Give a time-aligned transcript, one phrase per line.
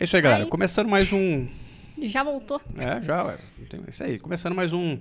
[0.00, 0.44] É isso aí, galera.
[0.44, 1.46] Aí- Começando mais um.
[2.00, 2.60] Já voltou.
[2.78, 4.18] É, já, é Isso aí.
[4.18, 4.96] Começando mais um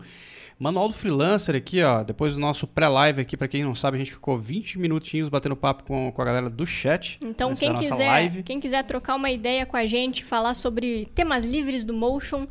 [0.58, 2.02] Manual do Freelancer aqui, ó.
[2.04, 5.55] Depois do nosso pré-live aqui, pra quem não sabe, a gente ficou 20 minutinhos batendo
[5.55, 7.20] papo com, com a galera do chat.
[7.21, 8.41] Então, é quem quiser, live.
[8.44, 12.48] quem quiser trocar uma ideia com a gente, falar sobre temas livres do Motion,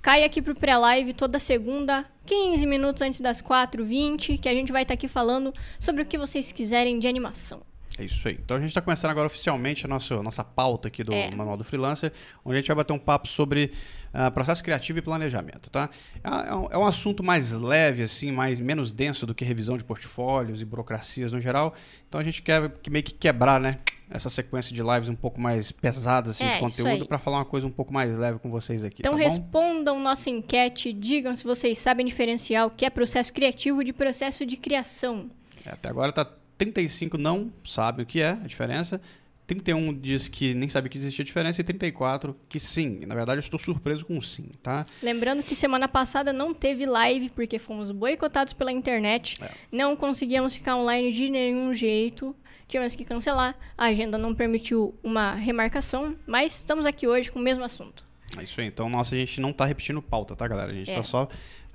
[0.00, 4.72] cai aqui pro pré-live toda segunda, 15 minutos antes das 4, 20, que a gente
[4.72, 7.60] vai estar aqui falando sobre o que vocês quiserem de animação.
[8.00, 8.38] É isso aí.
[8.42, 11.30] Então a gente está começando agora oficialmente a nossa, nossa pauta aqui do É.
[11.34, 13.72] Manual do Freelancer, onde a gente vai bater um papo sobre
[14.14, 15.90] ah, processo criativo e planejamento, tá?
[16.24, 19.76] É, é um, é um assunto mais leve, assim, mais menos denso do que revisão
[19.76, 21.74] de portfólios e burocracias no geral.
[22.08, 23.76] Então a gente quer que- meio que quebrar, né?
[24.10, 27.44] Essa sequência de lives um pouco mais pesadas assim, É, de conteúdo para falar uma
[27.44, 31.44] coisa um pouco mais leve com vocês aqui, Então tá respondam nossa enquete, digam se
[31.44, 35.30] vocês sabem diferenciar o que é processo criativo de processo de criação.
[35.64, 36.26] É, até agora tá
[36.60, 39.00] 35 não sabem o que é a diferença.
[39.46, 43.00] 31 diz que nem sabe que existia diferença e 34 que sim.
[43.06, 44.86] Na verdade, eu estou surpreso com o sim, tá?
[45.02, 49.42] Lembrando que semana passada não teve live porque fomos boicotados pela internet.
[49.42, 49.50] É.
[49.72, 52.36] Não conseguíamos ficar online de nenhum jeito.
[52.68, 53.56] Tivemos que cancelar.
[53.76, 56.14] A agenda não permitiu uma remarcação.
[56.26, 58.04] Mas estamos aqui hoje com o mesmo assunto.
[58.38, 58.66] É isso aí.
[58.68, 60.70] Então, nossa, a gente não tá repetindo pauta, tá, galera?
[60.70, 60.94] A gente É.
[60.94, 61.26] tá só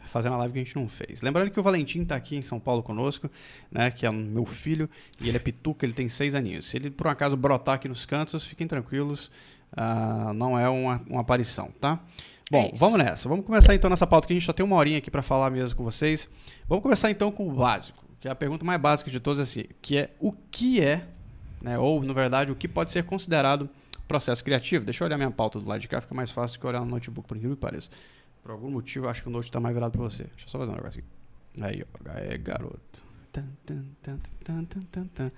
[0.08, 1.22] fazendo a live que a gente não fez.
[1.22, 3.30] Lembrando que o Valentim tá aqui em São Paulo conosco,
[3.72, 3.92] né?
[3.92, 4.90] Que é meu filho,
[5.22, 6.66] e ele é pituca, ele tem seis aninhos.
[6.66, 9.32] Se ele por um acaso brotar aqui nos cantos, fiquem tranquilos.
[9.76, 12.00] ah, não é uma, uma aparição, tá?
[12.52, 13.28] Bom, É vamos nessa.
[13.28, 15.50] Vamos começar então nessa pauta que a gente só tem uma horinha aqui para falar
[15.50, 16.30] mesmo com vocês.
[16.68, 19.64] Vamos começar então com o básico, que é a pergunta mais básica de todas, assim,
[19.82, 21.06] que é o que é,
[21.62, 21.78] né?
[21.80, 23.70] Ou, na verdade, o que pode ser considerado
[24.08, 24.86] processo criativo.
[24.86, 26.86] Deixa eu olhar minha pauta do lado de cá, fica mais fácil que olhar no
[26.86, 27.90] notebook, por incrível que pareça.
[28.46, 30.26] Por algum motivo, acho que o note tá mais virado pra você.
[30.26, 31.64] Deixa eu só fazer um negócio aqui.
[31.64, 32.12] Aí, ó.
[32.12, 33.04] É, garoto.
[33.32, 35.32] Tan, tan, tan.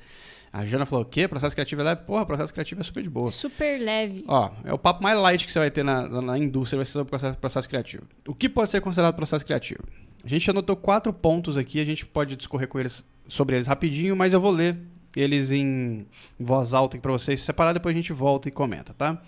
[0.52, 1.26] A Jana falou, o quê?
[1.26, 2.02] Processo criativo é leve?
[2.02, 3.32] Porra, processo criativo é super de boa.
[3.32, 4.26] Super leve.
[4.28, 6.86] Ó, é o papo mais light que você vai ter na, na, na indústria, vai
[6.86, 8.04] ser sobre processo, processo criativo.
[8.28, 9.86] O que pode ser considerado processo criativo?
[10.22, 14.18] A gente anotou quatro pontos aqui, a gente pode discorrer com eles, sobre eles rapidinho,
[14.18, 14.78] mas eu vou ler
[15.16, 16.06] eles em
[16.38, 19.22] voz alta aqui para vocês separar, depois a gente volta e comenta, tá?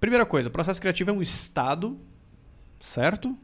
[0.00, 1.96] Primeira coisa, processo criativo é um estado,
[2.82, 3.36] certo?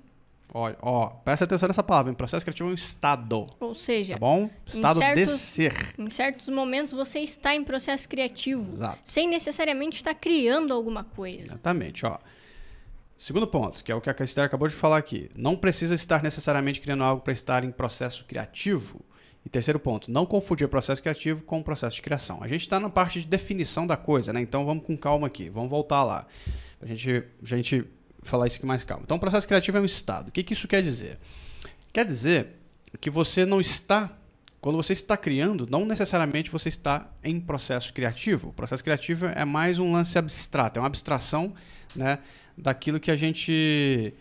[0.52, 2.16] Ó, ó, presta atenção nessa palavra, hein?
[2.16, 4.48] processo criativo é um estado, Ou seja, tá bom?
[4.66, 5.74] Estado de certos- ser.
[5.98, 8.72] em certos momentos você está em processo criativo.
[8.72, 8.98] Exato.
[9.04, 11.40] Sem necessariamente estar criando alguma coisa.
[11.40, 12.18] Exatamente, ó.
[13.16, 15.28] Segundo ponto, que é o que a Esther acabou de falar aqui.
[15.36, 19.00] Não precisa estar necessariamente criando algo para estar em processo criativo.
[19.44, 22.38] E terceiro ponto, não confundir processo criativo com processo de criação.
[22.42, 24.40] A gente está na parte de definição da coisa, né?
[24.40, 26.26] Então vamos com calma aqui, vamos voltar lá.
[26.78, 27.84] Pra gente, a gente
[28.22, 29.02] falar isso aqui mais calma.
[29.04, 30.28] Então, o processo criativo é um estado.
[30.28, 31.18] O que, que isso quer dizer?
[31.92, 32.48] Quer dizer
[33.00, 34.12] que você não está.
[34.60, 38.48] Quando você está criando, não necessariamente você está em processo criativo.
[38.48, 41.54] O processo criativo é mais um lance abstrato, é uma abstração
[41.94, 42.18] né,
[42.56, 44.12] daquilo que a gente.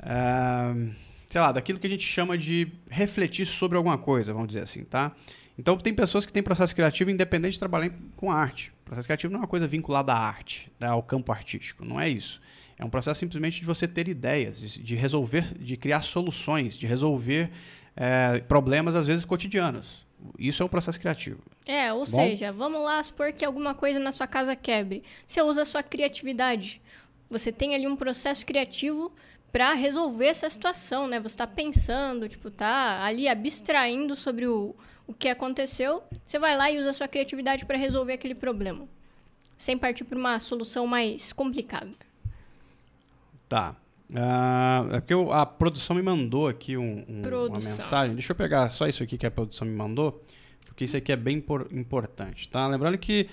[0.00, 0.90] eh,
[1.32, 4.84] sei lá, daquilo que a gente chama de refletir sobre alguma coisa, vamos dizer assim,
[4.84, 5.12] tá?
[5.58, 8.70] Então, tem pessoas que têm processo criativo independente de trabalhar com arte.
[8.84, 12.06] Processo criativo não é uma coisa vinculada à arte, né, ao campo artístico, não é
[12.06, 12.38] isso.
[12.82, 16.84] É um processo simplesmente de você ter ideias, de, de resolver, de criar soluções, de
[16.84, 17.48] resolver
[17.94, 20.04] eh, problemas, às vezes, cotidianos.
[20.36, 21.40] Isso é um processo criativo.
[21.64, 22.06] É, ou Bom.
[22.06, 25.04] seja, vamos lá supor que alguma coisa na sua casa quebre.
[25.24, 26.82] Você usa a sua criatividade.
[27.30, 29.12] Você tem ali um processo criativo
[29.52, 31.20] para resolver essa situação, né?
[31.20, 34.74] Você está pensando, tipo, tá ali abstraindo sobre o,
[35.06, 36.02] o que aconteceu.
[36.26, 38.88] Você vai lá e usa a sua criatividade para resolver aquele problema.
[39.56, 41.92] Sem partir para uma solução mais complicada.
[43.52, 43.76] Tá.
[44.14, 47.20] Ah, é porque eu- a produção me mandou aqui um- um-
[47.50, 48.14] uma mensagem.
[48.14, 50.22] Deixa eu pegar só isso aqui que a produção me mandou,
[50.66, 52.66] porque isso aqui é bem por- importante, tá?
[52.66, 53.28] Lembrando que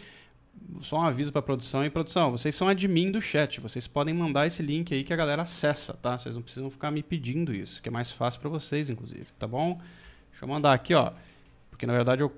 [0.81, 4.45] só um aviso para produção e produção, vocês são admin do chat, vocês podem mandar
[4.45, 6.17] esse link aí que a galera acessa, tá?
[6.17, 9.47] Vocês não precisam ficar me pedindo isso, que é mais fácil para vocês, inclusive, tá
[9.47, 9.79] bom?
[10.31, 11.13] Deixa eu mandar aqui, ó,
[11.69, 12.33] porque na verdade eu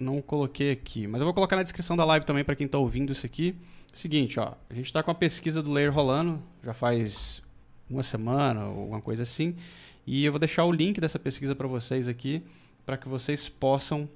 [0.00, 2.78] não coloquei aqui, mas eu vou colocar na descrição da live também para quem tá
[2.78, 3.54] ouvindo isso aqui.
[3.92, 7.42] Seguinte, ó, a gente está com a pesquisa do Layer rolando, já faz
[7.88, 9.56] uma semana ou alguma coisa assim,
[10.06, 12.42] e eu vou deixar o link dessa pesquisa para vocês aqui,
[12.86, 14.08] para que vocês possam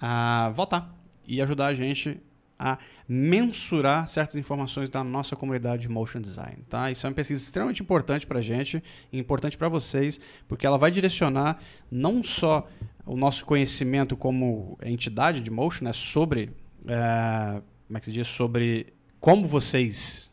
[0.00, 0.94] ah, votar
[1.26, 2.20] e ajudar a gente
[2.58, 2.78] a
[3.08, 6.90] mensurar certas informações da nossa comunidade de motion design, tá?
[6.90, 8.82] Isso é uma pesquisa extremamente importante para a gente
[9.12, 11.58] importante para vocês, porque ela vai direcionar
[11.90, 12.68] não só
[13.06, 16.50] o nosso conhecimento como entidade de motion, né, sobre
[16.86, 20.32] eh, como é que se diz, sobre como vocês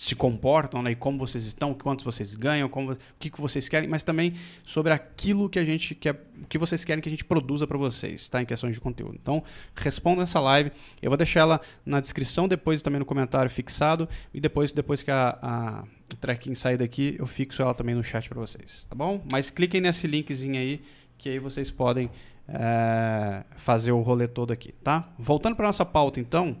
[0.00, 0.92] se comportam, né?
[0.92, 4.32] E como vocês estão, quantos vocês ganham, como, o que, que vocês querem, mas também
[4.64, 7.76] sobre aquilo que a gente quer, o que vocês querem que a gente produza para
[7.76, 8.40] vocês, tá?
[8.40, 9.18] Em questões de conteúdo.
[9.20, 9.44] Então,
[9.76, 10.72] respondam essa live.
[11.02, 15.10] Eu vou deixar ela na descrição, depois também no comentário fixado e depois, depois que
[15.10, 18.96] a, a o tracking sair daqui, eu fixo ela também no chat para vocês, tá
[18.96, 19.22] bom?
[19.30, 20.80] Mas cliquem nesse linkzinho aí
[21.18, 22.10] que aí vocês podem
[22.48, 25.04] é, fazer o rolê todo aqui, tá?
[25.18, 26.56] Voltando para nossa pauta, então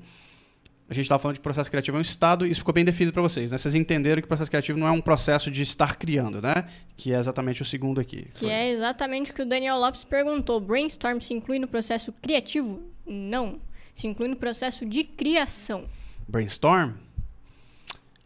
[0.90, 3.12] a gente estava falando de processo criativo é um estado, e isso ficou bem definido
[3.12, 3.58] para vocês, né?
[3.58, 6.66] Vocês entenderam que o processo criativo não é um processo de estar criando, né?
[6.96, 8.28] Que é exatamente o segundo aqui.
[8.34, 8.48] Que Foi.
[8.48, 10.60] é exatamente o que o Daniel Lopes perguntou.
[10.60, 12.82] Brainstorm se inclui no processo criativo?
[13.06, 13.60] Não.
[13.94, 15.84] Se inclui no processo de criação.
[16.26, 16.94] Brainstorm?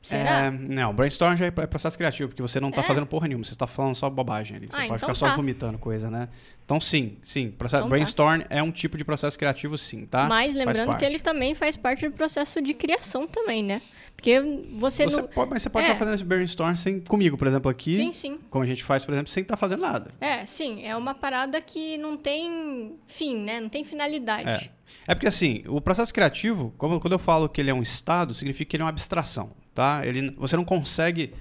[0.04, 0.46] Será?
[0.46, 2.84] É, não, brainstorm já é processo criativo, porque você não está é?
[2.84, 4.66] fazendo porra nenhuma, você está falando só bobagem ali.
[4.66, 5.14] Você ah, pode então ficar tá.
[5.14, 6.28] só vomitando coisa, né?
[6.62, 7.50] Então, sim, sim.
[7.50, 7.96] Processo, então, tá.
[7.96, 8.46] brainstorm tá.
[8.50, 10.26] é um tipo de processo criativo, sim, tá?
[10.28, 13.80] Mas lembrando que ele também faz parte do processo de criação também, né?
[14.14, 14.38] Porque
[14.74, 15.28] você, você não...
[15.28, 15.88] Pode, mas você pode é.
[15.88, 17.94] estar fazendo esse brainstorm sem, comigo, por exemplo, aqui.
[17.94, 18.38] Sim, sim.
[18.50, 20.10] Como a gente faz, por exemplo, sem estar fazendo nada.
[20.20, 20.84] É, sim.
[20.84, 23.58] É uma parada que não tem fim, né?
[23.58, 24.70] Não tem finalidade.
[25.06, 27.82] É, é porque, assim, o processo criativo, como, quando eu falo que ele é um
[27.82, 30.00] estado, significa que ele é uma abstração tá?
[30.04, 31.34] Ele, você não consegue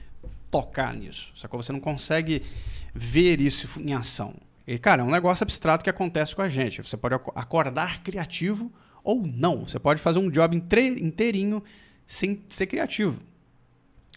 [0.50, 1.62] tocar nisso, sacou?
[1.62, 2.44] Você não consegue
[2.94, 4.34] ver isso em ação.
[4.66, 6.82] E, cara, é um negócio abstrato que acontece com a gente.
[6.82, 8.72] Você pode acordar criativo
[9.04, 9.68] ou não.
[9.68, 11.62] Você pode fazer um job inteirinho
[12.08, 13.20] sem ser criativo.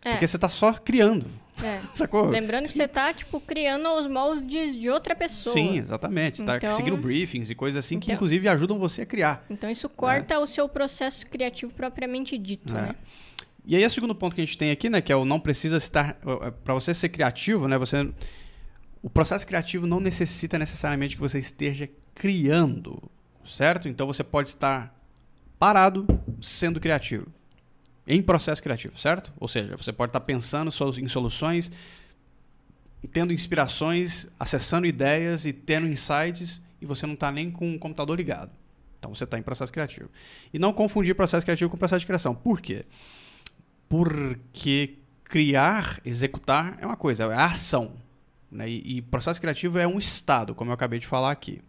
[0.05, 0.13] É.
[0.13, 1.27] Porque você está só criando.
[1.65, 1.81] É.
[1.93, 2.29] Sacou?
[2.29, 5.53] Lembrando que você está tipo, criando os moldes de outra pessoa.
[5.53, 6.37] Sim, exatamente.
[6.37, 9.45] Você tá então, seguindo briefings e coisas assim então, que, inclusive, ajudam você a criar.
[9.51, 10.39] Então, isso corta é.
[10.39, 12.83] o seu processo criativo propriamente dito, é.
[12.83, 12.95] né?
[13.67, 15.41] E aí, o segundo ponto que a gente tem aqui, né, que é o não
[15.41, 16.17] precisa estar.
[16.43, 18.09] É, Para você ser criativo, né, você.
[19.03, 23.03] O processo criativo não necessita necessariamente que você esteja criando,
[23.45, 23.89] certo?
[23.89, 24.95] Então você pode estar
[25.59, 26.07] parado
[26.41, 27.27] sendo criativo.
[28.07, 29.33] Em processo criativo, certo?
[29.39, 31.71] Ou seja, você pode estar pensando em soluções,
[33.13, 38.17] tendo inspirações, acessando ideias e tendo insights, e você não está nem com o computador
[38.17, 38.51] ligado.
[38.99, 40.09] Então você está em processo criativo.
[40.53, 42.35] E não confundir processo criativo com processo de criação.
[42.35, 42.85] Por quê?
[42.85, 43.25] Porque
[45.25, 47.93] criar, executar é uma coisa, é a ação.
[48.50, 48.69] Né?
[48.69, 51.61] E, e, processo criativo é um estado, como eu acabei de falar aqui.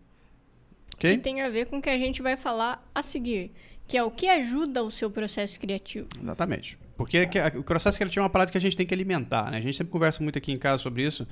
[0.96, 1.16] Okay?
[1.16, 3.52] Que tem a ver com o que a gente vai falar a seguir,
[3.88, 6.08] que é o que ajuda o seu processo criativo.
[6.22, 6.78] Exatamente.
[6.96, 9.52] Porque o processo criativo é uma prática que a gente tem que alimentar.
[9.52, 9.58] Né?
[9.58, 11.28] A gente sempre conversa muito aqui em casa sobre isso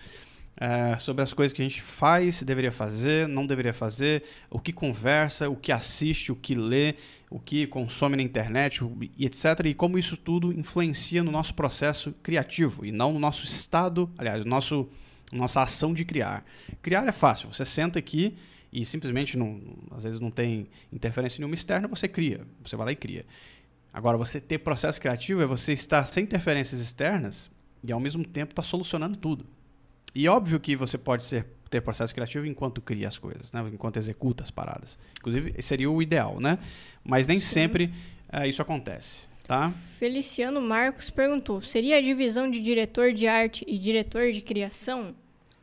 [0.57, 4.72] é, sobre as coisas que a gente faz, deveria fazer, não deveria fazer, o que
[4.72, 6.96] conversa, o que assiste, o que lê,
[7.30, 8.81] o que consome na internet,
[9.18, 9.66] e etc.
[9.66, 14.44] E como isso tudo influencia no nosso processo criativo e não no nosso estado, aliás,
[14.44, 14.88] no nosso
[15.31, 16.46] nossa ação de criar.
[16.81, 17.52] Criar é fácil.
[17.52, 18.36] Você senta aqui
[18.72, 19.60] e simplesmente não,
[19.92, 22.46] às vezes não tem interferência nenhuma externa, você cria.
[22.62, 23.25] Você vai lá e cria.
[23.92, 27.50] Agora, você ter processo criativo é você estar sem interferências externas
[27.84, 29.46] e ao mesmo tempo estar tá solucionando tudo.
[30.16, 33.70] E óbvio que você pode ser, ter processo criativo enquanto cria as coisas, né?
[33.72, 34.98] enquanto executa as paradas.
[35.20, 36.58] Inclusive, seria o ideal, né?
[37.04, 37.54] Mas nem Sim.
[37.54, 37.94] sempre
[38.34, 39.28] uh, isso acontece.
[39.46, 39.72] Tá?
[40.00, 45.14] Feliciano Marcos perguntou: seria a divisão de diretor de arte e diretor de criação?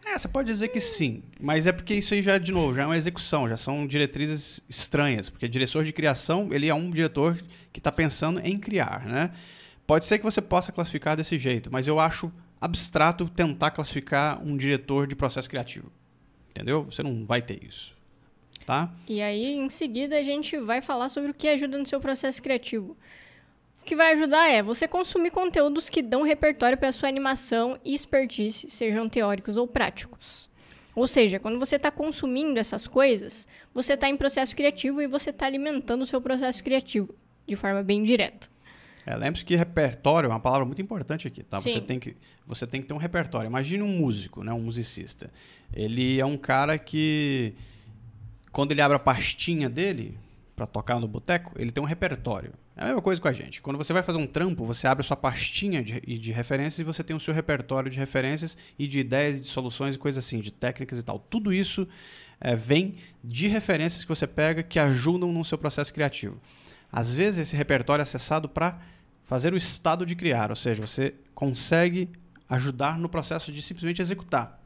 [0.05, 2.83] É, você pode dizer que sim, mas é porque isso aí já, de novo, já
[2.83, 7.41] é uma execução, já são diretrizes estranhas, porque diretor de criação, ele é um diretor
[7.73, 9.31] que está pensando em criar, né?
[9.87, 14.57] Pode ser que você possa classificar desse jeito, mas eu acho abstrato tentar classificar um
[14.57, 15.91] diretor de processo criativo.
[16.51, 16.85] Entendeu?
[16.85, 17.93] Você não vai ter isso.
[18.65, 18.95] Tá?
[19.09, 22.41] E aí, em seguida, a gente vai falar sobre o que ajuda no seu processo
[22.41, 22.97] criativo.
[23.81, 27.93] O que vai ajudar é você consumir conteúdos que dão repertório para sua animação e
[27.93, 30.49] expertise, sejam teóricos ou práticos.
[30.95, 35.31] Ou seja, quando você está consumindo essas coisas, você está em processo criativo e você
[35.31, 37.13] está alimentando o seu processo criativo
[37.45, 38.49] de forma bem direta.
[39.05, 41.59] É, Lembre-se que repertório é uma palavra muito importante aqui, tá?
[41.59, 42.17] Você tem, que,
[42.47, 43.49] você tem que ter um repertório.
[43.49, 44.53] Imagine um músico, né?
[44.53, 45.31] um musicista.
[45.73, 47.55] Ele é um cara que,
[48.53, 50.17] quando ele abre a pastinha dele
[50.55, 52.53] para tocar no boteco, ele tem um repertório.
[52.77, 53.61] É a mesma coisa com a gente.
[53.61, 56.85] Quando você vai fazer um trampo, você abre a sua pastinha de, de referências e
[56.85, 60.41] você tem o seu repertório de referências e de ideias, de soluções e coisas assim,
[60.41, 61.19] de técnicas e tal.
[61.19, 61.87] Tudo isso
[62.41, 66.41] é, vem de referências que você pega que ajudam no seu processo criativo.
[66.93, 68.79] Às vezes esse repertório é acessado para
[69.25, 72.11] fazer o estado de criar, ou seja, você consegue
[72.49, 74.63] ajudar no processo de simplesmente executar.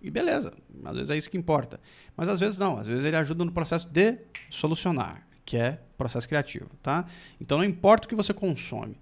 [0.00, 0.52] E beleza,
[0.84, 1.80] às vezes é isso que importa.
[2.16, 4.18] Mas às vezes não, às vezes ele ajuda no processo de
[4.48, 7.04] solucionar, que é processo criativo, tá?
[7.40, 8.96] Então não importa o que você consome,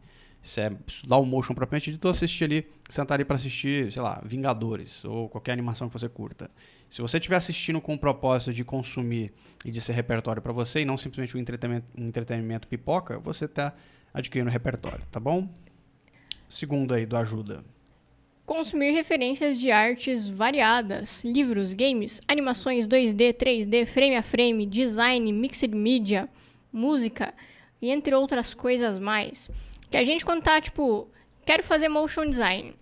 [0.44, 4.20] se é estudar o motion propriamente dito, assistir ali, sentar ali para assistir, sei lá,
[4.22, 6.50] Vingadores ou qualquer animação que você curta.
[6.90, 9.32] Se você estiver assistindo com o propósito de consumir
[9.64, 13.46] e de ser repertório para você e não simplesmente um entretenimento, um entretenimento pipoca, você
[13.46, 13.74] está
[14.12, 15.48] adquirindo repertório, tá bom?
[16.46, 17.64] Segunda aí do ajuda.
[18.44, 25.74] Consumir referências de artes variadas, livros, games, animações 2D, 3D, frame a frame, design, mixed
[25.74, 26.28] media,
[26.70, 27.32] música
[27.80, 29.50] e entre outras coisas mais.
[29.94, 31.08] Que a gente quando tá, tipo,
[31.46, 32.74] quero fazer motion design.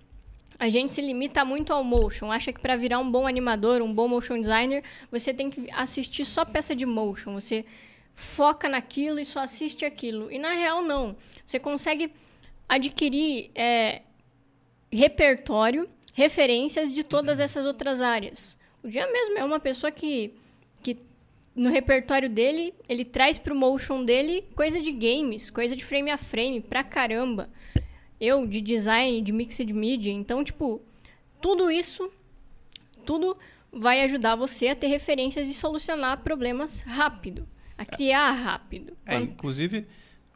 [0.58, 3.92] A gente se limita muito ao motion, acha que para virar um bom animador, um
[3.92, 7.66] bom motion designer, você tem que assistir só peça de motion, você
[8.14, 10.32] foca naquilo e só assiste aquilo.
[10.32, 11.14] E na real não.
[11.44, 12.14] Você consegue
[12.66, 14.00] adquirir é,
[14.90, 18.56] repertório, referências de todas essas outras áreas.
[18.82, 20.32] O Dia mesmo é uma pessoa que,
[20.82, 20.96] que
[21.54, 26.18] no repertório dele, ele traz pro motion dele coisa de games, coisa de frame a
[26.18, 27.50] frame, pra caramba.
[28.20, 30.12] Eu, de design, de mixed media.
[30.12, 30.80] Então, tipo,
[31.40, 32.10] tudo isso,
[33.04, 33.36] tudo
[33.72, 38.96] vai ajudar você a ter referências e solucionar problemas rápido, a criar rápido.
[39.04, 39.86] É, inclusive,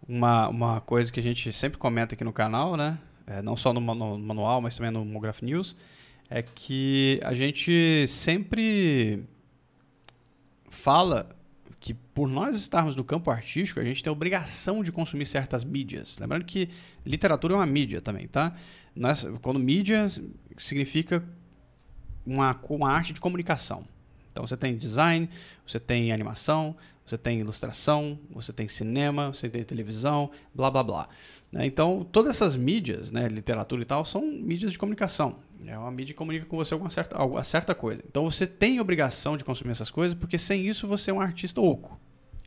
[0.09, 2.99] uma, uma coisa que a gente sempre comenta aqui no canal, né?
[3.27, 5.77] é, não só no, no, manual, mas também no Mograph News,
[6.31, 9.25] é que a gente sempre
[10.77, 11.29] fala
[11.81, 15.65] que por nós estarmos no campo artístico, a gente tem a obrigação de consumir certas
[15.65, 16.19] mídias.
[16.19, 16.69] Lembrando que
[17.05, 18.55] literatura é uma mídia também, tá?
[18.95, 20.07] Nós, quando mídia
[20.57, 21.23] significa
[22.25, 23.85] uma, uma arte de comunicação.
[24.33, 25.29] Então você tem design,
[25.67, 31.09] você tem animação, você tem ilustração, você tem cinema, você tem televisão, blá blá blá.
[31.57, 31.65] Né?
[31.65, 35.37] Então, todas essas mídias, né, literatura e tal, são mídias de comunicação.
[35.67, 38.03] É uma mídia que comunica com você alguma certa, alguma certa coisa.
[38.07, 41.59] Então, você tem obrigação de consumir essas coisas, porque sem isso você é um artista
[41.59, 41.99] oco.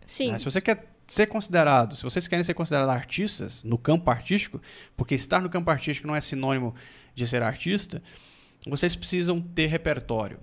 [0.06, 0.32] Sim.
[0.32, 0.38] Né?
[0.38, 4.62] Se você quer ser considerado, se vocês querem ser considerados artistas no campo artístico,
[4.96, 6.76] porque estar no campo artístico não é sinônimo
[7.16, 8.04] de ser artista,
[8.68, 10.40] vocês precisam ter repertório.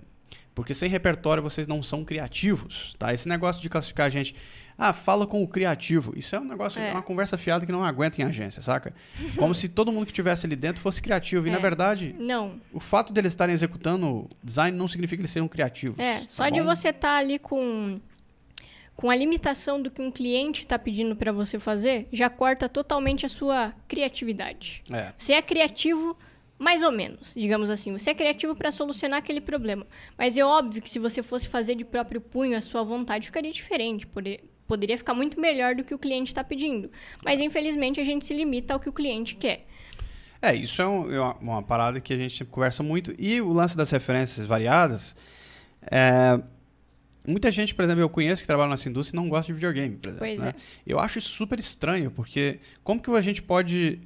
[0.53, 3.13] Porque sem repertório vocês não são criativos, tá?
[3.13, 4.35] Esse negócio de classificar a gente,
[4.77, 6.91] ah, fala com o criativo, isso é um negócio, é.
[6.91, 8.93] uma conversa fiada que não aguenta em agência, saca?
[9.35, 11.47] Como se todo mundo que estivesse ali dentro fosse criativo.
[11.47, 11.53] E é.
[11.53, 12.61] na verdade, não.
[12.71, 15.97] O fato deles estarem executando design não significa que eles sejam criativos.
[15.99, 17.99] É, tá só de você estar tá ali com
[18.95, 23.27] com a limitação do que um cliente está pedindo para você fazer, já corta totalmente
[23.27, 24.81] a sua criatividade.
[24.91, 25.13] É.
[25.15, 26.17] Você é criativo
[26.57, 27.93] mais ou menos, digamos assim.
[27.93, 29.85] Você é criativo para solucionar aquele problema.
[30.17, 33.51] Mas é óbvio que se você fosse fazer de próprio punho, a sua vontade ficaria
[33.51, 34.07] diferente.
[34.67, 36.91] Poderia ficar muito melhor do que o cliente está pedindo.
[37.23, 39.65] Mas infelizmente a gente se limita ao que o cliente quer.
[40.41, 43.13] É, isso é, um, é uma parada que a gente conversa muito.
[43.17, 45.15] E o lance das referências variadas.
[45.89, 46.39] É,
[47.25, 49.95] muita gente, por exemplo, eu conheço que trabalha nessa indústria e não gosta de videogame,
[49.95, 50.27] por exemplo.
[50.27, 50.53] Pois né?
[50.55, 50.61] é.
[50.85, 53.99] Eu acho isso super estranho, porque como que a gente pode.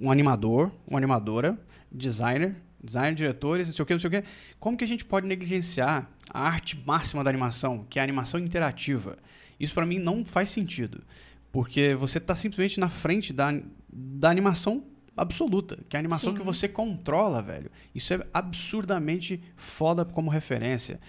[0.00, 1.58] Um animador, uma animadora,
[1.90, 4.24] designer, designer, diretores, não sei o que, não sei o que.
[4.60, 8.38] Como que a gente pode negligenciar a arte máxima da animação, que é a animação
[8.38, 9.18] interativa?
[9.58, 11.02] Isso para mim não faz sentido,
[11.50, 13.50] porque você está simplesmente na frente da,
[13.92, 14.84] da animação
[15.16, 16.38] absoluta, que é a animação Sim.
[16.38, 17.70] que você controla, velho.
[17.94, 21.00] Isso é absurdamente foda como referência.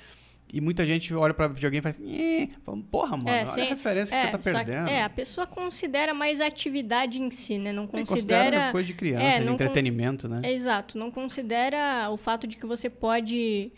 [0.51, 2.51] E muita gente olha para videogame e faz assim,
[2.89, 4.88] porra, mano, é, olha a referência é, que você tá perdendo.
[4.88, 7.72] Que, é, a pessoa considera mais a atividade em si, né?
[7.72, 8.46] Não considera...
[8.46, 10.36] considera coisa de criança, é, de entretenimento, con...
[10.36, 10.51] né?
[10.51, 13.72] exato, não considera o fato de que você pode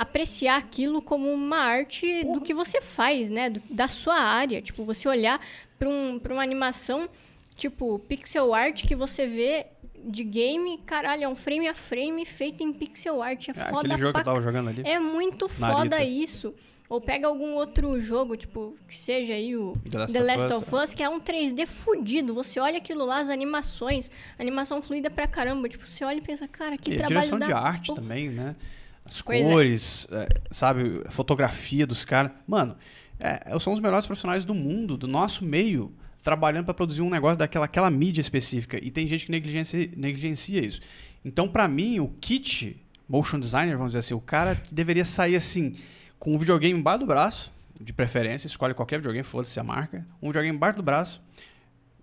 [0.00, 3.50] apreciar aquilo como uma arte do que você faz, né?
[3.50, 4.62] Do, da sua área.
[4.62, 5.38] Tipo, você olhar
[5.78, 7.06] para um, uma animação,
[7.54, 9.66] tipo, pixel art que você vê
[10.02, 13.48] de game, caralho, é um frame a frame feito em pixel art.
[13.48, 14.22] É, é foda aquele jogo pra...
[14.22, 14.82] que eu tava jogando ali.
[14.86, 16.54] É muito foda isso.
[16.88, 20.46] Ou pega algum outro jogo, tipo, que seja aí o The Last, The of, Last
[20.46, 22.32] Us, of Us, que é um 3D fudido.
[22.32, 25.68] Você olha aquilo lá, as animações, animação fluida pra caramba.
[25.68, 27.46] Tipo, você olha e pensa, cara, que e trabalho direção da...
[27.46, 28.56] de arte também, né?
[29.04, 29.44] As Pois é.
[29.44, 31.02] cores, é, sabe?
[31.06, 32.32] A fotografia dos caras.
[32.46, 32.76] Mano,
[33.18, 35.92] é, são os melhores profissionais do mundo, do nosso meio
[36.22, 38.78] trabalhando para produzir um negócio daquela aquela mídia específica.
[38.82, 40.80] E tem gente que negligencia, negligencia isso.
[41.24, 42.76] Então, para mim, o kit
[43.08, 45.74] motion designer, vamos dizer assim, o cara deveria sair assim,
[46.18, 50.28] com um videogame embaixo do braço, de preferência, escolhe qualquer videogame, foda-se a marca, um
[50.28, 51.20] videogame embaixo do braço,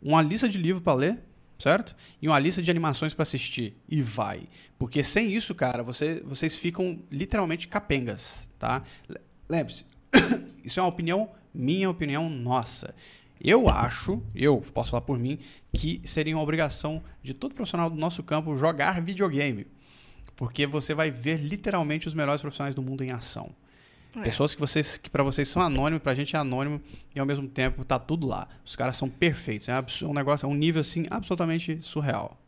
[0.01, 1.20] uma lista de livro para ler,
[1.58, 1.96] certo?
[2.22, 3.76] E uma lista de animações para assistir.
[3.88, 4.48] E vai.
[4.78, 8.84] Porque sem isso, cara, você, vocês ficam literalmente capengas, tá?
[9.50, 9.86] Lembre-se,
[10.64, 12.94] isso é uma opinião minha, opinião nossa.
[13.40, 15.40] Eu acho, eu posso falar por mim,
[15.72, 19.68] que seria uma obrigação de todo profissional do nosso campo jogar videogame.
[20.36, 23.52] Porque você vai ver literalmente os melhores profissionais do mundo em ação.
[24.16, 24.22] É.
[24.22, 26.82] Pessoas que vocês que para vocês são anônimos, pra gente é anônimo
[27.16, 28.48] e ao mesmo tempo tá tudo lá.
[28.66, 29.74] Os caras são perfeitos, é
[30.04, 32.40] um negócio, é um nível assim absolutamente surreal.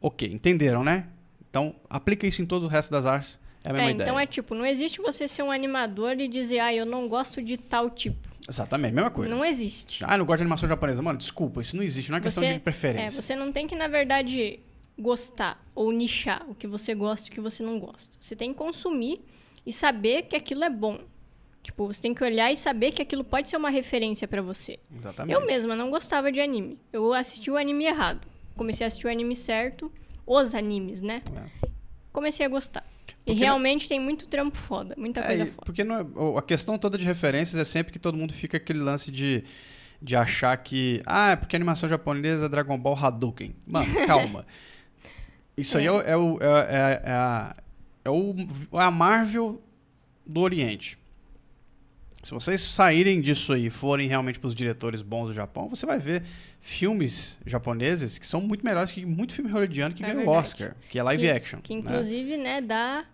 [0.00, 1.08] OK, entenderam, né?
[1.48, 3.40] Então, aplica isso em todo o resto das artes.
[3.64, 4.06] É a mesma é, ideia.
[4.06, 7.42] então é tipo, não existe você ser um animador e dizer, ah, eu não gosto
[7.42, 8.28] de tal tipo.
[8.48, 9.34] Exatamente, mesma coisa.
[9.34, 10.04] Não existe.
[10.06, 11.02] Ah, não gosto de animação japonesa.
[11.02, 13.18] Mano, desculpa, isso não existe, não é questão você, de preferência.
[13.18, 14.60] É, você não tem que, na verdade,
[14.96, 18.16] gostar ou nichar o que você gosta e o que você não gosta.
[18.20, 19.20] Você tem que consumir
[19.66, 20.98] e saber que aquilo é bom.
[21.62, 24.78] Tipo, você tem que olhar e saber que aquilo pode ser uma referência para você.
[24.96, 25.34] Exatamente.
[25.34, 26.78] Eu mesma não gostava de anime.
[26.92, 28.20] Eu assisti o anime errado.
[28.56, 29.90] Comecei a assistir o anime certo,
[30.24, 31.22] os animes, né?
[31.34, 31.68] É.
[32.12, 32.86] Comecei a gostar.
[33.04, 35.62] Porque e não- realmente tem muito trampo foda, muita É, coisa e- foda.
[35.66, 38.78] porque não é- a questão toda de referências é sempre que todo mundo fica aquele
[38.78, 39.42] lance de,
[40.00, 41.02] de achar que.
[41.04, 43.56] Ah, é porque a animação japonesa é Dragon Ball Hadouken.
[43.66, 44.46] Mano, calma.
[45.56, 47.56] Isso aí é, o- é, o- é, é- é a,
[48.06, 48.34] é o,
[48.72, 49.60] é a Marvel
[50.24, 50.98] do Oriente.
[52.22, 55.86] Se vocês saírem disso aí e forem realmente para os diretores bons do Japão, você
[55.86, 56.24] vai ver
[56.60, 60.30] filmes japoneses que são muito melhores que muito filme hollywoodiano que É ganha o.
[60.30, 61.60] Oscar, que é live que, action.
[61.60, 61.80] Que né?
[61.80, 63.04] inclusive, né, dá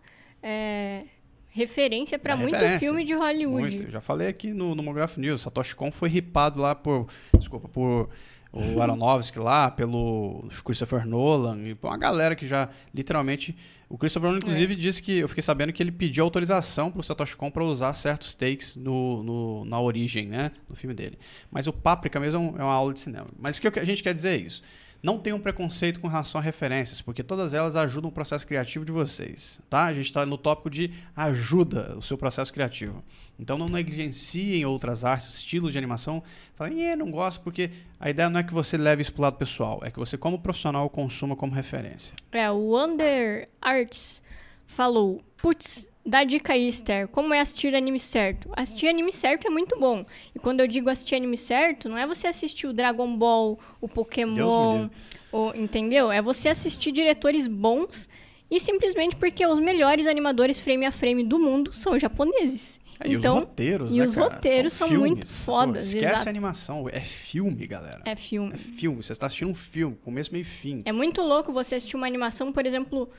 [0.42, 1.04] é,
[1.50, 2.80] referência Dá muito referência.
[2.80, 3.76] filme de Hollywood.
[3.76, 3.90] Muito.
[3.90, 5.42] Já falei aqui no, no Monograph News.
[5.42, 7.06] Satoshi Kon foi ripado lá por.
[7.38, 8.08] Desculpa, por
[8.52, 13.56] o Aronofsky lá, pelo Christopher Nolan, e uma galera que já literalmente.
[13.88, 15.18] O Christopher Nolan, inclusive, disse que.
[15.18, 19.22] Eu fiquei sabendo que ele pediu autorização pro Satoshi Kon para usar certos takes no,
[19.22, 20.50] no- na origem, né?
[20.68, 21.18] Do filme dele.
[21.50, 23.28] Mas o Páprica mesmo é é uma aula de cinema.
[23.38, 24.62] Mas o que a gente quer dizer é isso.
[25.02, 28.92] Não tenham preconceito com relação a referências, porque todas elas ajudam o processo criativo de
[28.92, 29.86] vocês, tá?
[29.86, 33.02] A gente está no tópico de ajuda o seu processo criativo.
[33.36, 36.22] Então não negligenciem outras artes, estilos de animação.
[36.54, 39.36] Falem, "Eh, não gosto, porque a ideia não é que você leve isso pro lado
[39.36, 42.14] pessoal, é que você, como profissional, consuma como referência.
[42.30, 44.22] É, o Wonder Arts
[44.66, 47.08] falou: Putz, dá dica aí, Esther.
[47.08, 48.48] Como é assistir anime certo?
[48.56, 50.04] Assistir anime certo é muito bom.
[50.34, 53.88] E quando eu digo assistir anime certo, não é você assistir o Dragon Ball, o
[53.88, 54.88] Pokémon,
[55.32, 56.10] o, entendeu?
[56.10, 58.08] É você assistir diretores bons
[58.50, 62.80] e simplesmente porque os melhores animadores frame a frame do mundo são japoneses.
[63.00, 64.34] É, e então, os roteiros, e né, os cara?
[64.34, 65.44] roteiros são muito filmes.
[65.44, 66.28] fodas, Pô, esquece exato.
[66.28, 68.02] a animação, é filme, galera.
[68.04, 68.52] é filme.
[68.54, 70.82] É filme, você está assistindo um filme, começo, meio e fim.
[70.84, 73.10] É muito louco você assistir uma animação, por exemplo,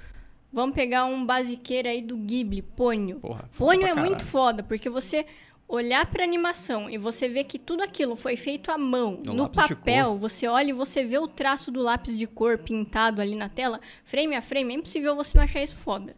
[0.53, 3.19] vamos pegar um basiqueiro aí do Ghibli, Ponyo.
[3.19, 5.25] Porra, Ponyo é muito foda, porque você
[5.67, 9.49] olhar pra animação e você ver que tudo aquilo foi feito à mão, No no,
[9.49, 13.49] papel, você olha e você vê o traço do lápis de cor pintado ali na
[13.49, 16.15] tela, frame a frame, é impossível você não achar isso foda.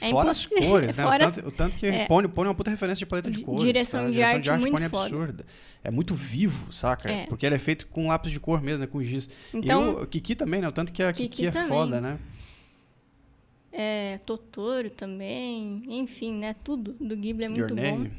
[0.00, 0.68] E É fora as impossível.
[0.68, 1.02] cores, né?
[1.02, 2.06] Fora o, as- tanto, o tanto que é.
[2.06, 3.62] Pony, Pony é uma puta referência de paleta de cores.
[3.62, 5.46] direção de direção arte de arte muito Pony é absurda.
[5.82, 7.10] É muito vivo, saca?
[7.10, 7.26] É.
[7.26, 8.86] Porque ele é feito com lápis de cor mesmo, né?
[8.86, 9.28] Com giz.
[9.54, 10.68] Então- e o Kiki também, né?
[10.68, 11.68] O tanto que a Kiki, Kiki é também.
[11.68, 12.18] foda, né?
[13.80, 16.56] É, Totoro também, enfim, né?
[16.64, 17.98] Tudo do Ghibli é muito Your bom.
[17.98, 18.12] Name.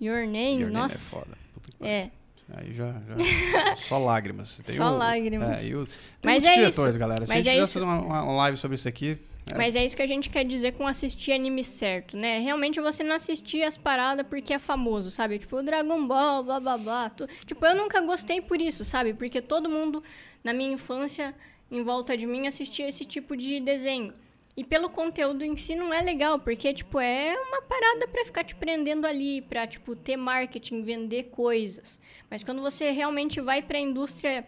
[0.00, 1.16] Your Name, Your Name nossa.
[1.16, 1.38] é foda.
[1.52, 1.92] Puta que pariu.
[1.94, 2.10] É,
[2.52, 4.60] Aí já, já- Só lágrimas.
[4.64, 5.64] Tem Só o- lágrimas.
[5.68, 6.98] É, o, tem Mas é diretores, isso.
[6.98, 7.26] galera.
[7.26, 9.18] Se Mas a é gente quiser fazer uma, uma live sobre isso aqui.
[9.46, 12.38] é, Mas é isso que a gente quer dizer com assistir anime certo, né?
[12.38, 15.38] Realmente você não assistir as paradas porque é famoso, sabe?
[15.40, 17.10] Tipo, o Dragon Ball, blá blá blá.
[17.10, 19.12] tu- Tipo, eu nunca gostei por isso, sabe?
[19.14, 20.02] Porque todo mundo,
[20.44, 21.34] na minha infância,
[21.70, 24.12] em volta de mim, assistia esse tipo de desenho.
[24.60, 28.44] E pelo conteúdo em si não é legal, porque, tipo, é uma parada pra ficar
[28.44, 31.98] te prendendo ali, pra, tipo, ter marketing, vender coisas.
[32.28, 34.44] Mas quando você realmente vai pra indústria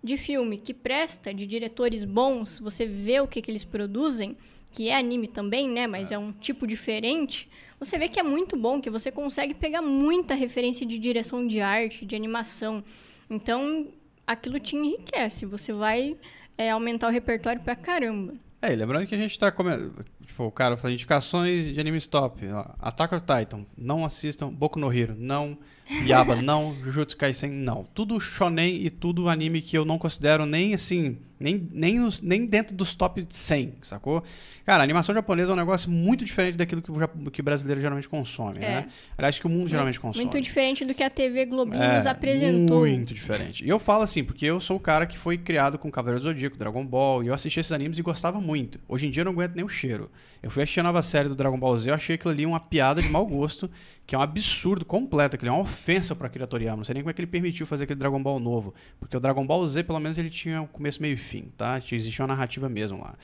[0.00, 4.36] de filme que presta, de diretores bons, você vê o que, que eles produzem,
[4.70, 5.88] que é anime também, né?
[5.88, 6.18] Mas é.
[6.18, 7.50] um tipo diferente.
[7.80, 11.60] Você vê que é muito bom, que você consegue pegar muita referência de direção de
[11.60, 12.84] arte, de animação.
[13.28, 13.88] Então,
[14.24, 15.46] aquilo te enriquece.
[15.46, 16.16] Você vai
[16.56, 18.34] é, aumentar o repertório pra caramba.
[18.64, 19.92] É, e lembrando que a gente tá comendo.
[20.24, 22.46] Tipo, o cara fala indicações de anime stop.
[22.46, 24.52] ó, Attack on Titan, não assistam.
[24.52, 25.58] Boku no Hero, não.
[26.06, 26.76] Yaba, não.
[26.82, 27.84] Jujutsu Kaisen, não.
[27.94, 31.18] Tudo shonen e tudo anime que eu não considero nem assim.
[31.38, 34.22] Nem, nem, os- nem dentro dos top 100, sacou?
[34.64, 37.80] Cara, a animação japonesa é um negócio muito diferente daquilo que o, que o brasileiro
[37.80, 38.86] geralmente consome, né?
[39.18, 40.24] Aliás, que o mundo geralmente consome.
[40.24, 42.86] Muito diferente do que a TV Globinho É, nos apresentou.
[42.86, 43.64] Muito diferente.
[43.64, 46.28] E eu falo assim, porque eu sou o cara que foi criado com Cavaleiro do
[46.28, 48.78] Zodíaco, Dragon Ball, e eu assisti esses animes e gostava muito.
[48.88, 50.08] Hoje em dia eu não aguento nem o cheiro.
[50.40, 52.60] Eu fui assistir a nova série do Dragon Ball Z, eu achei aquilo ali uma
[52.60, 53.68] piada de mau gosto,
[54.06, 56.78] que é um absurdo completo, aquilo é uma ofensa pra Akira Toriyama.
[56.78, 58.74] Não sei nem como é que ele permitiu fazer aquele Dragon Ball novo.
[59.00, 61.80] Porque o Dragon Ball Z, pelo menos, ele tinha um começo, meio e fim, tá?
[61.90, 63.14] Existia uma narrativa mesmo lá.